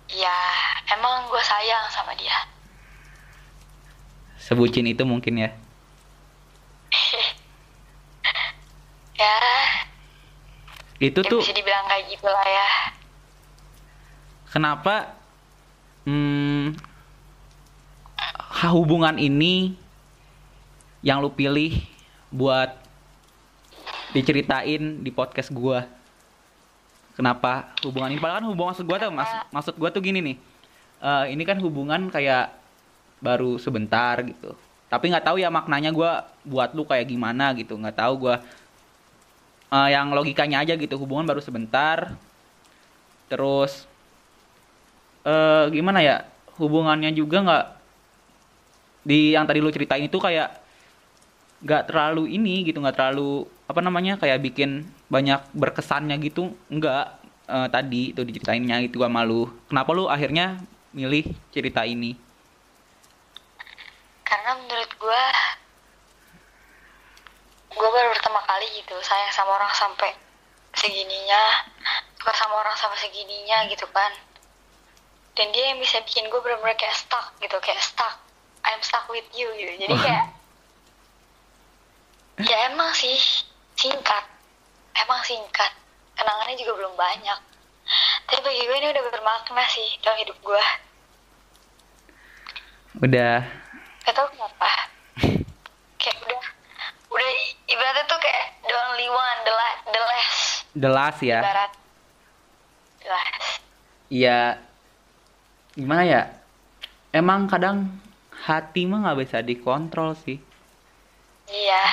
ya 0.05 0.37
emang 0.93 1.25
gua 1.33 1.41
sayang 1.41 1.89
sama 1.89 2.13
dia 2.13 2.45
Sebucin 4.37 4.85
itu 4.85 5.01
mungkin 5.01 5.41
ya. 5.41 5.49
ya 9.17 9.37
Itu 11.01 11.25
ya 11.25 11.31
tuh 11.33 11.41
bisa 11.41 11.57
dibilang 11.57 11.89
kayak 11.89 12.05
gitu 12.13 12.29
lah 12.29 12.45
ya 12.45 12.69
kenapa 14.55 15.19
hmm, 16.05 16.77
hubungan 18.71 19.17
ini 19.17 19.77
yang 21.05 21.21
lu 21.21 21.29
pilih 21.29 21.77
buat 22.33 22.73
diceritain 24.15 25.05
di 25.05 25.11
podcast 25.13 25.53
gua. 25.53 25.85
Kenapa 27.13 27.71
hubungan 27.85 28.11
ini? 28.11 28.19
Padahal 28.19 28.41
kan 28.43 28.47
hubungan 28.49 28.71
maksud 28.73 28.85
gua 28.87 28.97
tuh 28.97 29.11
mas, 29.13 29.31
maksud 29.51 29.75
gua 29.77 29.89
tuh 29.93 30.01
gini 30.01 30.19
nih. 30.21 30.37
Eh, 31.03 31.25
ini 31.35 31.43
kan 31.45 31.59
hubungan 31.61 32.09
kayak 32.09 32.55
baru 33.19 33.59
sebentar 33.61 34.23
gitu. 34.23 34.55
Tapi 34.89 35.11
nggak 35.11 35.25
tahu 35.27 35.37
ya 35.41 35.51
maknanya 35.51 35.91
gua 35.91 36.25
buat 36.47 36.71
lu 36.73 36.87
kayak 36.87 37.11
gimana 37.11 37.51
gitu. 37.53 37.75
Nggak 37.75 37.97
tahu 37.99 38.13
gua 38.29 38.41
Eh, 39.75 39.89
yang 39.91 40.13
logikanya 40.13 40.61
aja 40.61 40.73
gitu. 40.77 40.95
Hubungan 40.95 41.25
baru 41.25 41.41
sebentar 41.41 42.13
terus 43.25 43.89
eh 45.25 45.65
gimana 45.73 45.99
ya 46.05 46.21
hubungannya 46.61 47.11
juga 47.11 47.41
nggak 47.41 47.65
di 49.05 49.33
yang 49.33 49.45
tadi 49.45 49.59
lu 49.61 49.73
ceritain 49.73 50.05
itu 50.05 50.17
kayak 50.17 50.61
nggak 51.65 51.89
terlalu 51.89 52.29
ini 52.29 52.61
gitu 52.65 52.77
nggak 52.81 52.95
terlalu 52.97 53.49
apa 53.65 53.81
namanya 53.81 54.21
kayak 54.21 54.41
bikin 54.41 54.85
banyak 55.09 55.41
berkesannya 55.57 56.17
gitu 56.21 56.53
nggak 56.69 57.05
eh, 57.49 57.67
tadi 57.73 58.13
itu 58.13 58.21
diceritainnya 58.21 58.85
itu 58.85 59.01
gua 59.01 59.09
malu 59.09 59.49
kenapa 59.69 59.89
lu 59.97 60.05
akhirnya 60.05 60.61
milih 60.95 61.27
cerita 61.51 61.83
ini? 61.83 62.15
Karena 64.23 64.55
menurut 64.55 64.91
gue 64.95 65.23
gue 67.75 67.89
baru 67.91 68.09
pertama 68.15 68.39
kali 68.47 68.67
gitu 68.79 68.95
sayang 69.03 69.35
sama 69.35 69.59
orang 69.59 69.67
sampai 69.75 70.15
segininya 70.71 71.67
suka 72.15 72.31
sama 72.31 72.55
orang 72.63 72.71
sampai 72.79 72.95
segininya 73.03 73.67
gitu 73.67 73.83
kan 73.91 74.15
dan 75.35 75.51
dia 75.51 75.75
yang 75.75 75.79
bisa 75.83 75.99
bikin 76.07 76.31
gue 76.31 76.39
bener-bener 76.39 76.79
kayak 76.79 76.95
stuck 76.95 77.35
gitu 77.43 77.59
kayak 77.59 77.83
stuck. 77.83 78.15
I'm 78.63 78.79
stuck 78.81 79.05
with 79.11 79.27
you 79.35 79.51
gitu. 79.59 79.83
Jadi 79.83 79.95
kayak 79.99 80.25
ya 82.47 82.71
emang 82.71 82.95
sih 82.95 83.19
singkat. 83.75 84.25
Emang 84.95 85.19
singkat. 85.27 85.75
Kenangannya 86.15 86.55
juga 86.55 86.73
belum 86.79 86.95
banyak. 86.95 87.39
Tapi 88.25 88.39
bagi 88.41 88.63
gue 88.63 88.77
ini 88.79 88.87
udah 88.95 89.03
bermakna 89.11 89.63
sih 89.67 89.87
dalam 89.99 90.17
hidup 90.23 90.39
gue. 90.39 90.63
Udah. 93.03 93.43
Gak 94.07 94.13
tau 94.15 94.27
kenapa. 94.31 94.71
Kayak 96.01 96.17
udah 96.23 96.41
udah 97.11 97.29
ibaratnya 97.69 98.03
tuh 98.11 98.19
kayak 98.19 98.59
the 98.67 98.75
only 98.75 99.07
one 99.07 99.37
the, 99.43 99.53
la- 99.53 99.81
the 99.91 100.01
last. 100.01 100.41
The 100.75 100.89
last 100.91 101.19
ya. 101.19 101.39
Ibarat. 101.43 101.71
The 103.03 103.07
last. 103.11 103.51
Iya 104.09 104.39
gimana 105.75 106.03
ya? 106.07 106.21
Emang 107.11 107.47
kadang 107.47 107.91
hati 108.31 108.87
mah 108.87 109.03
nggak 109.05 109.19
bisa 109.23 109.37
dikontrol 109.43 110.15
sih. 110.23 110.39
Iya. 111.47 111.85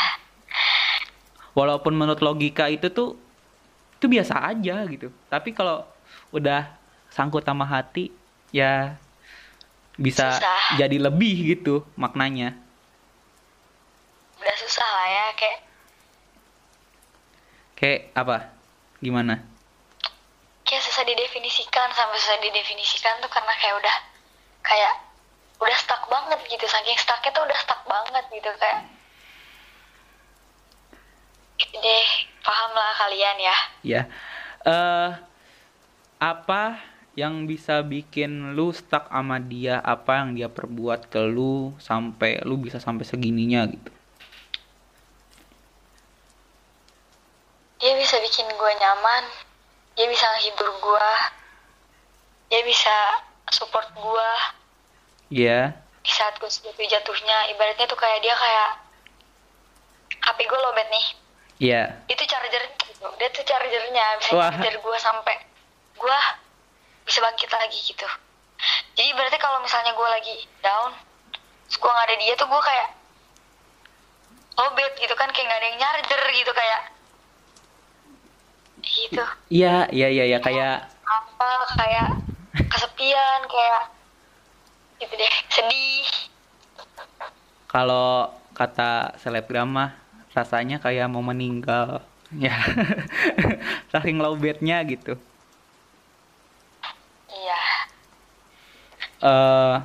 Walaupun 1.52 1.92
menurut 1.92 2.24
logika 2.24 2.70
itu 2.70 2.88
tuh 2.88 3.18
itu 3.98 4.06
biasa 4.08 4.34
aja 4.54 4.82
gitu. 4.88 5.12
Tapi 5.28 5.52
kalau 5.52 5.84
udah 6.32 6.72
sangkut 7.12 7.44
sama 7.44 7.68
hati 7.68 8.08
ya 8.50 8.96
bisa 10.00 10.40
Susah. 10.40 10.80
jadi 10.80 10.96
lebih 10.96 11.54
gitu 11.58 11.84
maknanya. 11.94 12.56
Udah 14.40 14.56
susah 14.58 14.88
lah 14.88 15.06
ya 15.06 15.26
kayak 15.36 15.58
kayak 17.76 18.00
apa? 18.16 18.38
Gimana 19.02 19.51
susah 20.92 21.09
didefinisikan 21.09 21.88
sampai 21.96 22.20
susah 22.20 22.37
didefinisikan 22.44 23.16
tuh 23.24 23.33
karena 23.33 23.57
kayak 23.57 23.81
udah 23.81 23.96
kayak 24.61 24.94
udah 25.57 25.76
stuck 25.81 26.05
banget 26.12 26.37
gitu. 26.52 26.68
Saking 26.68 27.00
stucknya 27.00 27.33
tuh 27.33 27.48
udah 27.48 27.59
stuck 27.64 27.81
banget 27.88 28.24
gitu 28.28 28.52
kayak. 28.61 28.85
Gitu 31.57 31.76
deh 31.81 32.09
paham 32.44 32.70
lah 32.76 32.92
kalian 33.00 33.37
ya. 33.40 33.57
Ya. 33.81 34.02
Eh 34.68 35.11
apa 36.20 36.76
yang 37.16 37.48
bisa 37.48 37.81
bikin 37.81 38.52
lu 38.52 38.76
stuck 38.76 39.09
sama 39.09 39.40
dia? 39.40 39.81
Apa 39.81 40.20
yang 40.20 40.37
dia 40.37 40.52
perbuat 40.52 41.09
ke 41.09 41.24
lu 41.24 41.72
sampai 41.81 42.44
lu 42.44 42.61
bisa 42.61 42.76
sampai 42.76 43.09
segininya 43.09 43.64
gitu? 43.64 43.88
Dia 47.81 47.96
bisa 47.96 48.20
bikin 48.20 48.44
gue 48.44 48.72
nyaman 48.76 49.51
dia 50.02 50.10
bisa 50.10 50.26
menghibur 50.34 50.68
gue 50.82 51.10
dia 52.50 52.62
bisa 52.66 52.96
support 53.54 53.86
gue 53.94 54.30
ya 55.30 55.70
di 56.02 56.10
saat 56.10 56.34
gue 56.42 56.50
jatuh 56.50 56.90
jatuhnya 56.90 57.54
ibaratnya 57.54 57.86
tuh 57.86 57.94
kayak 57.94 58.18
dia 58.18 58.34
kayak 58.34 58.82
HP 60.22 60.38
gue 60.46 60.58
lobet 60.58 60.86
nih. 60.90 61.06
Ya 61.62 61.82
itu 62.10 62.22
charger 62.26 62.62
gitu. 62.82 63.06
Dia 63.22 63.28
tuh 63.30 63.46
chargernya 63.46 64.06
bisa 64.18 64.30
Wah. 64.34 64.50
charger 64.50 64.74
gue 64.82 64.98
sampai 64.98 65.36
gue 65.94 66.18
bisa 67.06 67.18
bangkit 67.22 67.50
lagi 67.54 67.78
gitu. 67.86 68.08
Jadi 68.98 69.10
berarti 69.14 69.38
kalau 69.38 69.62
misalnya 69.62 69.94
gue 69.94 70.08
lagi 70.10 70.36
down 70.58 70.90
terus 71.70 71.78
gue 71.78 71.90
nggak 71.90 72.06
ada 72.10 72.16
dia 72.18 72.34
tuh 72.34 72.48
gue 72.50 72.62
kayak 72.66 72.88
lobet 74.58 74.92
gitu 74.98 75.14
kan 75.14 75.30
kayak 75.30 75.46
nggak 75.46 75.60
ada 75.62 75.68
yang 75.70 75.78
charger 75.78 76.22
gitu 76.34 76.50
kayak 76.50 76.80
gitu. 78.82 79.24
Iya 79.48 79.88
iya 79.94 80.08
iya 80.10 80.24
ya, 80.36 80.38
kayak 80.42 80.90
apa 81.06 81.50
kayak 81.78 82.08
kesepian 82.68 83.40
kayak 83.48 83.82
gitu 85.00 85.14
deh 85.18 85.34
sedih. 85.50 86.06
Kalau 87.66 88.30
kata 88.52 89.16
selebgram 89.18 89.70
mah 89.70 89.90
rasanya 90.36 90.78
kayak 90.78 91.08
mau 91.08 91.24
meninggal. 91.24 92.04
Ya 92.32 92.56
saking 93.92 94.16
lowbatnya 94.16 94.80
gitu. 94.88 95.20
Iya. 97.28 97.62
Eh 99.20 99.76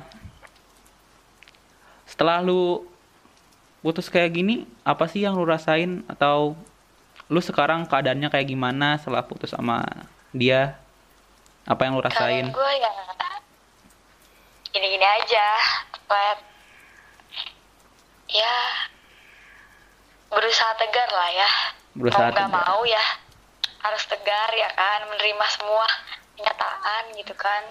setelah 2.08 2.40
lu 2.40 2.88
putus 3.78 4.10
kayak 4.10 4.34
gini 4.34 4.66
apa 4.82 5.06
sih 5.06 5.22
yang 5.22 5.36
lu 5.36 5.44
rasain? 5.44 6.02
Atau 6.08 6.56
lu 7.28 7.40
sekarang 7.44 7.84
keadaannya 7.84 8.32
kayak 8.32 8.48
gimana 8.48 8.96
setelah 8.96 9.24
putus 9.24 9.52
sama 9.52 9.84
dia? 10.32 10.80
Apa 11.68 11.84
yang 11.84 12.00
lu 12.00 12.02
rasain? 12.04 12.48
gue 12.48 12.72
ya 12.80 12.92
gini-gini 14.68 15.04
aja 15.04 15.48
flat 16.08 16.38
ya 18.28 18.56
berusaha 20.28 20.72
tegar 20.76 21.08
lah 21.08 21.30
ya. 21.32 21.50
Berusaha 21.96 22.28
mau 22.28 22.32
nggak 22.32 22.48
tegar. 22.48 22.64
mau 22.68 22.80
ya 22.84 23.04
harus 23.78 24.02
tegar 24.08 24.48
ya 24.52 24.68
kan 24.76 25.08
menerima 25.08 25.46
semua 25.56 25.86
kenyataan 26.36 27.02
gitu 27.16 27.34
kan. 27.36 27.62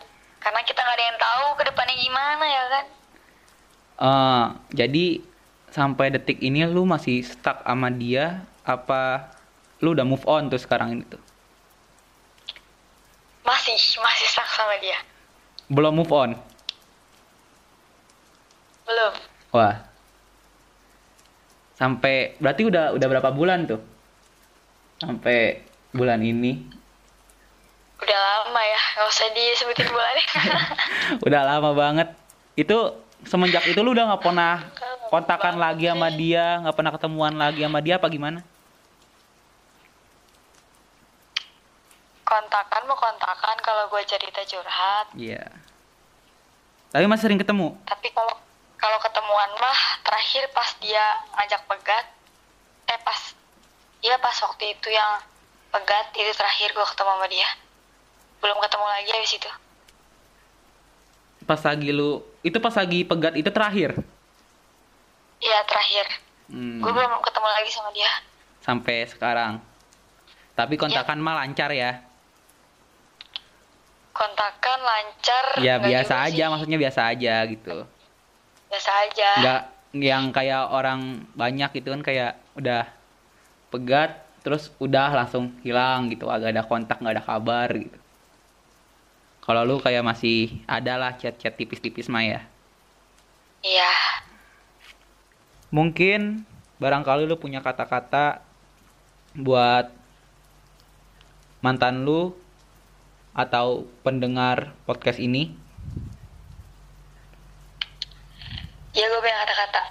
Karena 0.42 0.62
kita 0.66 0.80
nggak 0.82 0.98
ada 0.98 1.06
yang 1.06 1.20
tahu 1.22 1.46
ke 1.58 1.64
depannya 1.70 1.96
gimana 1.98 2.46
ya 2.46 2.64
kan. 2.70 2.86
Eh, 3.98 4.46
jadi 4.74 5.06
sampai 5.74 6.14
detik 6.14 6.42
ini 6.42 6.66
lu 6.66 6.86
masih 6.86 7.22
stuck 7.26 7.62
sama 7.66 7.90
dia 7.94 8.46
apa 8.66 9.37
lu 9.82 9.94
udah 9.94 10.06
move 10.06 10.26
on 10.26 10.50
tuh 10.50 10.58
sekarang 10.58 10.98
ini 10.98 11.04
tuh. 11.06 11.22
Masih 13.46 13.78
masih 14.02 14.28
stuck 14.28 14.50
sama 14.52 14.76
dia. 14.82 14.98
Belum 15.70 15.94
move 15.94 16.12
on? 16.12 16.36
Belum. 18.88 19.14
Wah. 19.54 19.76
Sampai 21.78 22.36
berarti 22.42 22.66
udah 22.66 22.98
udah 22.98 23.08
berapa 23.08 23.30
bulan 23.32 23.70
tuh? 23.70 23.82
Sampai 24.98 25.62
bulan 25.94 26.20
ini. 26.26 26.58
Udah 28.02 28.18
lama 28.18 28.62
ya 28.62 28.82
nggak 28.98 29.08
usah 29.10 29.28
disebutin 29.34 29.88
bulannya. 29.90 30.26
Udah 31.26 31.42
lama 31.46 31.70
banget. 31.74 32.10
Itu 32.58 32.98
semenjak 33.26 33.66
itu 33.66 33.80
lu 33.82 33.98
udah 33.98 34.14
nggak 34.14 34.24
pernah 34.24 34.62
kontakan 35.10 35.58
lagi 35.58 35.90
sama 35.90 36.14
dia 36.14 36.62
nggak 36.62 36.76
pernah 36.78 36.92
ketemuan 36.94 37.34
lagi 37.34 37.66
sama 37.66 37.80
dia 37.82 37.98
apa 37.98 38.08
gimana 38.12 38.46
kontakan 42.28 42.82
mau 42.92 43.00
kontakan 43.00 43.58
kalau 43.64 43.88
gue 43.88 44.04
cerita 44.04 44.44
curhat. 44.44 45.08
Iya. 45.16 45.48
Tapi 46.92 47.08
masih 47.08 47.32
sering 47.32 47.40
ketemu? 47.40 47.72
Tapi 47.88 48.12
kalau 48.12 48.36
kalau 48.76 49.00
ketemuan 49.00 49.50
mah 49.58 49.82
terakhir 50.04 50.52
pas 50.52 50.70
dia 50.84 51.24
ngajak 51.40 51.64
pegat 51.66 52.06
eh 52.88 53.00
pas 53.04 53.20
iya 54.04 54.20
pas 54.20 54.36
waktu 54.44 54.76
itu 54.76 54.88
yang 54.92 55.24
pegat 55.72 56.12
itu 56.20 56.32
terakhir 56.36 56.76
gue 56.76 56.88
ketemu 56.92 57.12
sama 57.16 57.28
dia. 57.32 57.50
Belum 58.44 58.58
ketemu 58.60 58.86
lagi 58.86 59.10
habis 59.16 59.34
itu. 59.40 59.52
Pas 61.48 61.62
lagi 61.64 61.90
lu 61.96 62.20
itu 62.44 62.58
pas 62.60 62.76
lagi 62.76 63.00
pegat 63.08 63.34
itu 63.40 63.50
terakhir? 63.50 63.96
Iya 65.40 65.60
terakhir. 65.64 66.06
Hmm, 66.48 66.80
gue 66.84 66.92
belum 66.92 67.24
ketemu 67.24 67.48
lagi 67.48 67.70
sama 67.72 67.90
dia. 67.96 68.12
Sampai 68.64 69.08
sekarang. 69.08 69.64
Tapi 70.56 70.74
kontakan 70.76 71.22
mah 71.22 71.44
lancar 71.44 71.72
ya 71.72 72.07
kontakan 74.18 74.80
lancar 74.82 75.46
ya 75.62 75.78
biasa 75.78 76.26
aja 76.26 76.44
sih. 76.44 76.50
maksudnya 76.50 76.78
biasa 76.82 77.02
aja 77.14 77.36
gitu. 77.46 77.78
Biasa 78.74 78.92
aja. 79.06 79.30
Nggak 79.38 79.62
yang 79.98 80.24
kayak 80.34 80.64
orang 80.74 81.24
banyak 81.38 81.70
gitu 81.78 81.94
kan 81.94 82.02
kayak 82.02 82.34
udah 82.58 82.90
pegat 83.70 84.26
terus 84.42 84.74
udah 84.82 85.14
langsung 85.14 85.54
hilang 85.62 86.10
gitu 86.10 86.32
agak 86.32 86.56
ada 86.56 86.64
kontak 86.66 86.98
nggak 86.98 87.16
ada 87.22 87.26
kabar 87.26 87.70
gitu. 87.78 87.98
Kalau 89.48 89.64
lu 89.64 89.80
kayak 89.80 90.04
masih 90.04 90.60
ada 90.68 91.00
lah 91.00 91.16
chat-chat 91.16 91.56
tipis-tipis 91.56 92.12
mah 92.12 92.26
ya. 92.26 92.42
Iya. 93.64 93.94
Mungkin 95.72 96.44
barangkali 96.84 97.24
lu 97.24 97.40
punya 97.40 97.64
kata-kata 97.64 98.44
buat 99.38 99.88
mantan 101.64 102.04
lu 102.04 102.36
atau 103.38 103.86
pendengar 104.02 104.74
podcast 104.90 105.22
ini? 105.22 105.54
Ya 108.98 109.06
gue 109.06 109.22
punya 109.22 109.38
kata-kata 109.46 109.82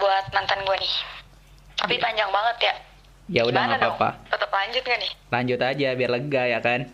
buat 0.00 0.24
mantan 0.32 0.64
gue 0.64 0.76
nih. 0.80 0.94
Tapi 1.76 2.00
panjang 2.00 2.32
banget 2.32 2.56
ya. 2.64 2.74
Ya 3.28 3.42
udah 3.44 3.60
nggak 3.68 3.80
apa-apa. 3.80 4.08
Tetap 4.32 4.48
lanjut 4.48 4.82
gak 4.84 5.00
nih? 5.00 5.12
Lanjut 5.28 5.60
aja 5.60 5.88
biar 5.92 6.10
lega 6.12 6.42
ya 6.48 6.60
kan? 6.64 6.88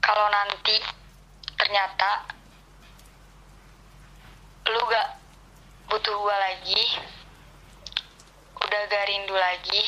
Kalau 0.00 0.26
nanti 0.32 0.76
ternyata 1.60 2.28
lu 4.68 4.80
gak 4.88 5.08
butuh 5.92 6.16
gua 6.20 6.36
lagi 6.40 6.84
udah 8.56 8.80
gak 8.88 9.04
rindu 9.08 9.36
lagi 9.36 9.82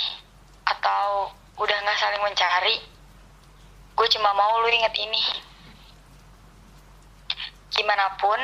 atau 0.69 1.33
udah 1.57 1.77
gak 1.83 1.99
saling 2.01 2.23
mencari. 2.23 2.77
Gue 3.97 4.09
cuma 4.13 4.33
mau 4.37 4.61
lu 4.61 4.69
inget 4.69 4.95
ini. 5.01 5.25
Gimana 7.73 8.17
pun 8.21 8.41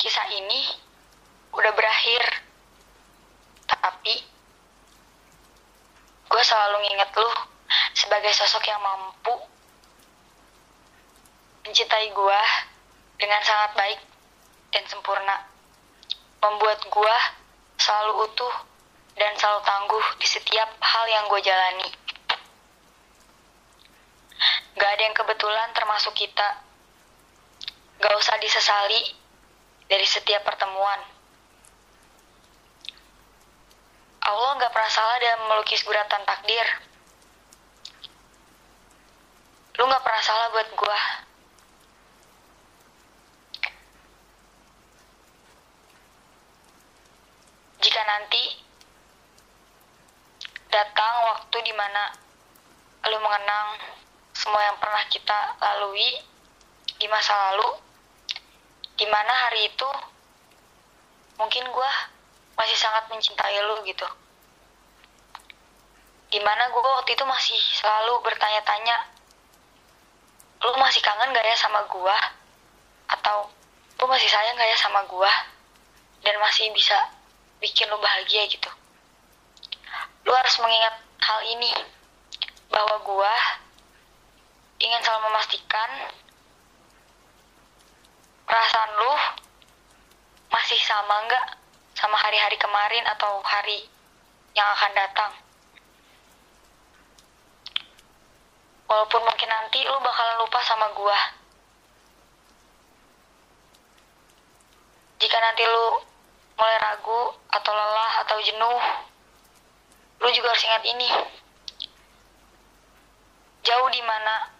kisah 0.00 0.26
ini 0.32 0.60
udah 1.52 1.72
berakhir. 1.76 2.24
Tapi 3.68 4.14
gue 6.26 6.42
selalu 6.42 6.76
nginget 6.84 7.10
lu 7.16 7.30
sebagai 7.96 8.32
sosok 8.36 8.64
yang 8.68 8.80
mampu 8.80 9.34
mencintai 11.66 12.14
gua 12.14 12.38
dengan 13.18 13.42
sangat 13.42 13.74
baik 13.74 14.00
dan 14.70 14.86
sempurna. 14.86 15.42
Membuat 16.38 16.78
gua 16.86 17.16
selalu 17.74 18.30
utuh 18.30 18.54
dan 19.16 19.32
selalu 19.40 19.60
tangguh 19.64 20.06
di 20.20 20.26
setiap 20.28 20.68
hal 20.80 21.04
yang 21.08 21.24
gue 21.28 21.40
jalani. 21.40 21.88
Gak 24.76 24.90
ada 24.92 25.02
yang 25.08 25.16
kebetulan 25.16 25.68
termasuk 25.72 26.12
kita. 26.12 26.60
Gak 27.96 28.14
usah 28.20 28.36
disesali 28.36 29.16
dari 29.88 30.04
setiap 30.04 30.44
pertemuan. 30.44 31.00
Allah 34.20 34.50
gak 34.60 34.72
pernah 34.72 34.92
salah 34.92 35.16
dalam 35.16 35.48
melukis 35.48 35.80
guratan 35.80 36.22
takdir. 36.28 36.68
Lu 39.80 39.88
gak 39.88 40.04
pernah 40.04 40.22
salah 40.22 40.52
buat 40.52 40.68
gua. 40.76 41.26
jika 47.86 48.02
nanti 48.02 48.65
datang 50.76 51.14
waktu 51.32 51.56
di 51.64 51.72
mana 51.72 52.12
lu 53.08 53.16
mengenang 53.16 53.80
semua 54.36 54.60
yang 54.60 54.76
pernah 54.76 55.00
kita 55.08 55.56
lalui 55.56 56.20
di 57.00 57.06
masa 57.08 57.32
lalu, 57.48 57.80
di 59.00 59.08
mana 59.08 59.32
hari 59.32 59.72
itu 59.72 59.88
mungkin 61.40 61.64
gua 61.72 61.88
masih 62.60 62.76
sangat 62.76 63.08
mencintai 63.08 63.56
lu 63.64 63.80
gitu. 63.88 64.04
Di 66.28 66.42
mana 66.44 66.68
gue 66.68 66.82
waktu 66.82 67.16
itu 67.16 67.24
masih 67.24 67.56
selalu 67.80 68.20
bertanya-tanya, 68.20 69.08
lu 70.60 70.76
masih 70.76 71.00
kangen 71.00 71.32
gak 71.32 71.46
ya 71.46 71.56
sama 71.56 71.86
gua? 71.88 72.16
Atau 73.08 73.48
lu 74.02 74.04
masih 74.10 74.28
sayang 74.28 74.58
gak 74.58 74.68
ya 74.68 74.76
sama 74.76 75.00
gua? 75.08 75.30
Dan 76.20 76.36
masih 76.42 76.68
bisa 76.76 76.96
bikin 77.62 77.88
lo 77.88 77.96
bahagia 78.02 78.44
gitu. 78.50 78.68
Lo 80.26 80.34
harus 80.34 80.56
mengingat 80.58 80.94
hal 81.22 81.40
ini 81.46 81.70
bahwa 82.66 82.98
gua 83.06 83.34
ingin 84.82 84.98
selalu 84.98 85.30
memastikan 85.30 85.90
perasaan 88.42 88.92
lo 88.98 89.14
masih 90.50 90.78
sama 90.82 91.22
nggak 91.30 91.46
sama 91.94 92.18
hari-hari 92.18 92.58
kemarin 92.58 93.06
atau 93.06 93.38
hari 93.46 93.86
yang 94.58 94.66
akan 94.74 94.92
datang. 94.98 95.32
Walaupun 98.86 99.22
mungkin 99.22 99.50
nanti 99.50 99.82
lo 99.86 100.02
bakalan 100.02 100.42
lupa 100.42 100.58
sama 100.66 100.90
gua. 100.94 101.18
Jika 105.16 105.38
nanti 105.40 105.62
lu 105.64 106.02
mulai 106.58 106.78
ragu 106.82 107.34
atau 107.48 107.72
lelah 107.72 108.12
atau 108.26 108.36
jenuh, 108.44 108.80
lu 110.20 110.28
juga 110.32 110.48
harus 110.52 110.64
ingat 110.64 110.84
ini. 110.86 111.08
Jauh 113.66 113.88
di 113.90 114.02
mana 114.02 114.50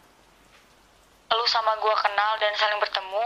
lu 1.33 1.45
sama 1.47 1.75
gue 1.79 1.95
kenal 2.01 2.33
dan 2.39 2.55
saling 2.55 2.79
bertemu 2.79 3.25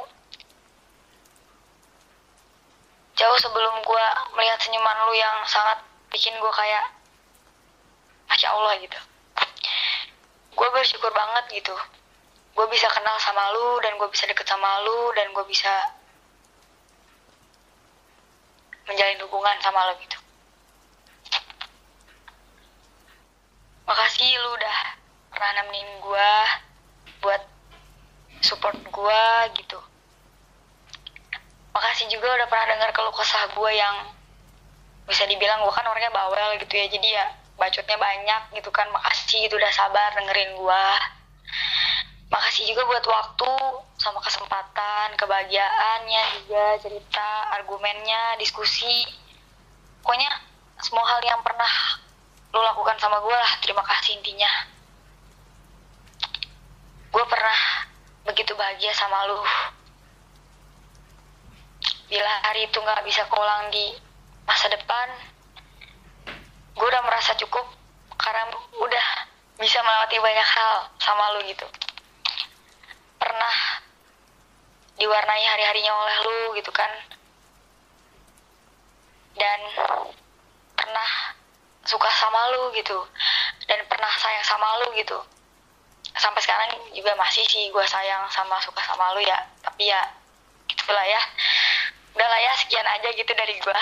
jauh 3.21 3.37
sebelum 3.37 3.85
gue 3.85 4.07
melihat 4.33 4.57
senyuman 4.57 4.99
lu 5.05 5.13
yang 5.13 5.45
sangat 5.45 5.85
bikin 6.09 6.33
gue 6.41 6.53
kayak 6.57 6.97
masya 8.29 8.49
allah 8.49 8.77
gitu. 8.81 9.01
Gue 10.57 10.69
bersyukur 10.73 11.13
banget 11.13 11.61
gitu. 11.61 11.77
Gue 12.57 12.67
bisa 12.73 12.89
kenal 12.93 13.17
sama 13.21 13.53
lu 13.53 13.81
dan 13.85 13.97
gue 13.97 14.09
bisa 14.09 14.25
deket 14.29 14.49
sama 14.49 14.85
lu 14.85 15.13
dan 15.17 15.33
gue 15.33 15.45
bisa 15.49 15.73
menjalin 18.91 19.23
hubungan 19.23 19.57
sama 19.63 19.87
lo 19.87 19.95
gitu 20.03 20.20
makasih 23.91 24.31
lu 24.39 24.55
udah 24.55 24.79
pernah 25.35 25.51
nemenin 25.59 25.91
gue 25.99 26.31
buat 27.27 27.43
support 28.39 28.79
gue 28.79 29.23
gitu. 29.59 29.79
Makasih 31.75 32.07
juga 32.07 32.31
udah 32.39 32.47
pernah 32.47 32.67
dengar 32.71 32.95
keluh 32.95 33.11
kesah 33.11 33.51
gue 33.51 33.71
yang 33.75 34.15
bisa 35.11 35.27
dibilang 35.27 35.67
gue 35.67 35.75
kan 35.75 35.83
orangnya 35.91 36.15
bawel 36.15 36.55
gitu 36.63 36.71
ya 36.71 36.87
jadi 36.87 37.09
ya 37.19 37.27
bacotnya 37.59 37.99
banyak 37.99 38.43
gitu 38.63 38.71
kan. 38.71 38.87
Makasih 38.95 39.51
itu 39.51 39.59
udah 39.59 39.73
sabar 39.75 40.15
dengerin 40.15 40.55
gue 40.55 40.85
makasih 42.31 42.63
juga 42.71 42.87
buat 42.87 43.03
waktu 43.11 43.53
sama 43.99 44.23
kesempatan 44.23 45.19
kebahagiaannya 45.19 46.23
juga 46.39 46.79
cerita 46.79 47.29
argumennya 47.59 48.39
diskusi. 48.39 49.03
Pokoknya 49.99 50.31
semua 50.79 51.05
hal 51.11 51.21
yang 51.27 51.43
pernah 51.43 51.69
lo 52.51 52.61
lakukan 52.61 52.99
sama 52.99 53.23
gue 53.23 53.37
lah. 53.37 53.53
Terima 53.63 53.83
kasih 53.87 54.19
intinya. 54.19 54.51
Gue 57.11 57.25
pernah 57.27 57.61
begitu 58.27 58.55
bahagia 58.55 58.95
sama 58.95 59.27
lu. 59.31 59.39
Bila 62.11 62.33
hari 62.43 62.67
itu 62.67 62.79
nggak 62.79 63.07
bisa 63.07 63.23
keulang 63.31 63.71
di 63.71 63.95
masa 64.43 64.67
depan 64.67 65.09
gue 66.75 66.87
udah 66.89 67.05
merasa 67.07 67.37
cukup 67.39 67.67
karena 68.17 68.51
udah 68.81 69.07
bisa 69.61 69.79
melewati 69.85 70.17
banyak 70.17 70.49
hal 70.49 70.89
sama 70.97 71.37
lu 71.37 71.45
gitu. 71.45 71.67
Pernah 73.21 73.57
diwarnai 74.97 75.45
hari-harinya 75.45 75.93
oleh 75.93 76.17
lu 76.25 76.39
gitu 76.57 76.73
kan. 76.73 76.89
Dan 79.37 79.61
pernah 80.73 81.30
suka 81.85 82.11
sama 82.13 82.41
lu 82.53 82.73
gitu. 82.77 82.99
Dan 83.69 83.81
pernah 83.87 84.11
sayang 84.19 84.45
sama 84.45 84.67
lu 84.85 84.93
gitu. 84.97 85.19
Sampai 86.19 86.43
sekarang 86.43 86.75
juga 86.93 87.15
masih 87.17 87.45
sih 87.47 87.71
gue 87.71 87.85
sayang 87.87 88.27
sama 88.29 88.59
suka 88.61 88.83
sama 88.85 89.15
lu 89.17 89.21
ya. 89.23 89.39
Tapi 89.63 89.89
ya 89.89 90.01
gitulah 90.69 91.07
ya. 91.07 91.21
Udahlah 92.17 92.41
ya 92.43 92.53
sekian 92.59 92.87
aja 92.87 93.09
gitu 93.15 93.33
dari 93.33 93.55
gue 93.57 93.79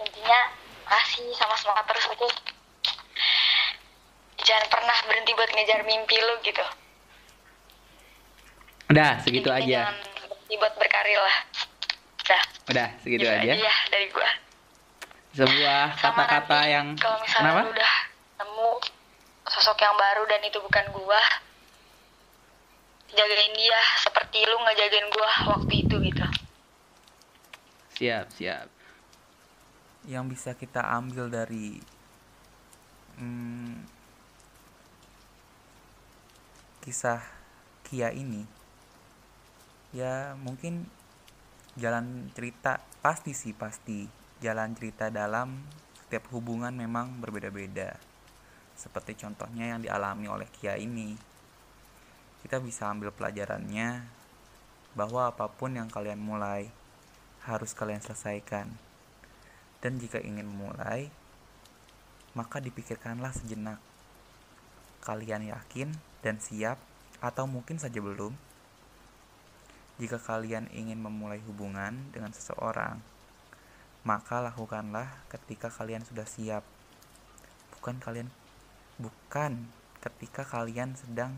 intinya 0.00 0.40
kasih 0.88 1.28
sama 1.36 1.54
semangat 1.60 1.84
terus 1.92 2.08
oke? 2.08 2.28
Jangan 4.40 4.66
pernah 4.72 4.96
berhenti 5.04 5.32
buat 5.36 5.50
ngejar 5.52 5.80
mimpi 5.84 6.16
lu 6.16 6.34
gitu. 6.40 6.64
Udah, 8.90 9.20
segitu 9.22 9.52
Intinya 9.52 9.60
aja. 9.60 9.80
jangan 9.92 9.96
berhenti 10.24 10.54
buat 10.56 10.74
berkarir 10.80 11.20
lah. 11.20 11.36
Udah. 12.24 12.42
Udah, 12.72 12.88
segitu 13.04 13.28
gitu 13.28 13.30
aja. 13.30 13.52
ya 13.54 13.74
dari 13.92 14.06
gue 14.08 14.30
Sebuah 15.30 15.94
kata-kata 15.94 16.58
yang 16.66 16.86
kalau 16.98 17.22
misalnya 17.22 17.54
kenapa? 17.54 17.62
lu 17.62 17.70
udah 17.70 17.94
nemu 18.42 18.70
sosok 19.46 19.78
yang 19.78 19.94
baru 19.94 20.22
dan 20.26 20.40
itu 20.42 20.58
bukan 20.58 20.84
gua 20.90 21.22
jagain 23.14 23.54
dia 23.54 23.80
seperti 24.02 24.42
lu 24.42 24.58
ngejagain 24.58 25.06
gua 25.10 25.30
waktu 25.54 25.74
itu 25.86 25.96
gitu 26.02 26.26
Siap, 28.00 28.32
siap. 28.32 28.68
Yang 30.08 30.24
bisa 30.32 30.50
kita 30.56 30.80
ambil 30.80 31.28
dari 31.28 31.76
hmm, 33.20 33.84
kisah 36.80 37.20
Kia 37.84 38.08
ini, 38.08 38.48
ya 39.92 40.32
mungkin 40.40 40.88
jalan 41.76 42.32
cerita 42.32 42.80
pasti 43.04 43.36
sih 43.36 43.52
pasti 43.52 44.19
jalan 44.40 44.72
cerita 44.72 45.12
dalam 45.12 45.60
setiap 45.92 46.32
hubungan 46.32 46.72
memang 46.72 47.20
berbeda-beda. 47.20 47.94
Seperti 48.72 49.12
contohnya 49.20 49.76
yang 49.76 49.84
dialami 49.84 50.26
oleh 50.26 50.48
Kia 50.48 50.80
ini. 50.80 51.12
Kita 52.40 52.56
bisa 52.56 52.88
ambil 52.88 53.12
pelajarannya 53.12 54.08
bahwa 54.96 55.28
apa 55.28 55.46
pun 55.52 55.76
yang 55.76 55.92
kalian 55.92 56.18
mulai 56.18 56.72
harus 57.44 57.76
kalian 57.76 58.00
selesaikan. 58.00 58.72
Dan 59.84 60.00
jika 60.00 60.16
ingin 60.16 60.48
memulai, 60.48 61.12
maka 62.32 62.64
dipikirkanlah 62.64 63.36
sejenak. 63.36 63.76
Kalian 65.04 65.52
yakin 65.52 65.92
dan 66.24 66.40
siap 66.40 66.80
atau 67.20 67.44
mungkin 67.44 67.76
saja 67.76 68.00
belum? 68.00 68.32
Jika 70.00 70.16
kalian 70.16 70.72
ingin 70.72 70.96
memulai 70.96 71.44
hubungan 71.44 72.08
dengan 72.12 72.32
seseorang, 72.32 73.04
maka 74.02 74.40
lakukanlah 74.40 75.08
ketika 75.28 75.68
kalian 75.68 76.04
sudah 76.04 76.24
siap. 76.24 76.64
Bukan 77.76 78.00
kalian 78.00 78.28
bukan 79.00 79.68
ketika 80.00 80.44
kalian 80.44 80.96
sedang 80.96 81.36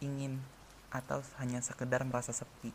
ingin 0.00 0.40
atau 0.88 1.20
hanya 1.40 1.60
sekedar 1.60 2.04
merasa 2.04 2.32
sepi. 2.32 2.72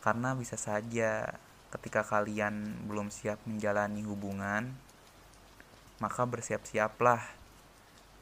Karena 0.00 0.32
bisa 0.32 0.56
saja 0.56 1.36
ketika 1.68 2.00
kalian 2.00 2.88
belum 2.88 3.12
siap 3.12 3.36
menjalani 3.44 4.00
hubungan, 4.04 4.72
maka 6.00 6.24
bersiap-siaplah 6.24 7.20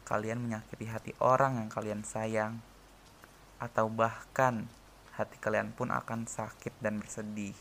kalian 0.06 0.42
menyakiti 0.42 0.87
hati 0.90 1.12
orang 1.22 1.62
yang 1.62 1.70
kalian 1.70 2.02
sayang, 2.02 2.59
atau 3.62 3.87
bahkan 3.87 4.66
hati 5.14 5.38
kalian 5.38 5.70
pun 5.74 5.94
akan 5.94 6.26
sakit 6.26 6.74
dan 6.82 6.98
bersedih. 6.98 7.54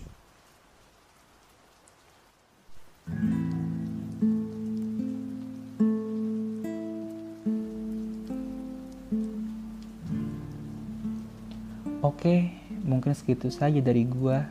Oke, 12.15 12.47
mungkin 12.87 13.11
segitu 13.11 13.51
saja 13.51 13.83
dari 13.83 14.07
gua. 14.07 14.47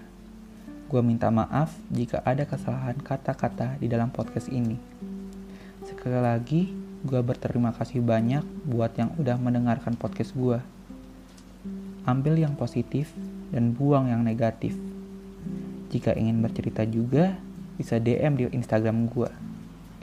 Gua 0.84 1.00
minta 1.00 1.32
maaf 1.32 1.72
jika 1.88 2.20
ada 2.20 2.44
kesalahan 2.44 2.92
kata-kata 3.00 3.80
di 3.80 3.88
dalam 3.88 4.12
podcast 4.12 4.52
ini. 4.52 4.76
Sekali 5.80 6.20
lagi, 6.20 6.68
gua 7.08 7.24
berterima 7.24 7.72
kasih 7.72 8.04
banyak 8.04 8.44
buat 8.68 8.92
yang 9.00 9.16
udah 9.16 9.40
mendengarkan 9.40 9.96
podcast 9.96 10.36
gua. 10.36 10.60
Ambil 12.04 12.36
yang 12.36 12.52
positif 12.52 13.16
dan 13.48 13.72
buang 13.72 14.12
yang 14.12 14.20
negatif. 14.20 14.76
Jika 15.88 16.12
ingin 16.20 16.44
bercerita 16.44 16.84
juga, 16.84 17.40
bisa 17.80 17.96
DM 17.96 18.44
di 18.44 18.52
Instagram 18.52 19.08
gua 19.08 19.32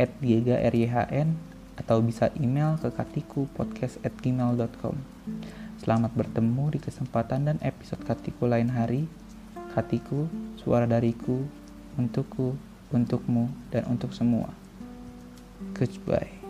@diegaryhn 0.02 1.38
atau 1.78 2.02
bisa 2.02 2.34
email 2.42 2.82
ke 2.82 2.90
katikupodcast@gmail.com. 2.90 4.98
Selamat 5.82 6.14
bertemu 6.14 6.78
di 6.78 6.80
kesempatan 6.80 7.50
dan 7.50 7.58
episode 7.66 8.06
Katiku 8.06 8.46
lain 8.46 8.70
hari. 8.70 9.10
Katiku, 9.74 10.30
suara 10.62 10.86
dariku, 10.86 11.42
untukku, 11.98 12.54
untukmu, 12.94 13.50
dan 13.74 13.90
untuk 13.90 14.14
semua. 14.14 14.54
Goodbye. 15.74 16.41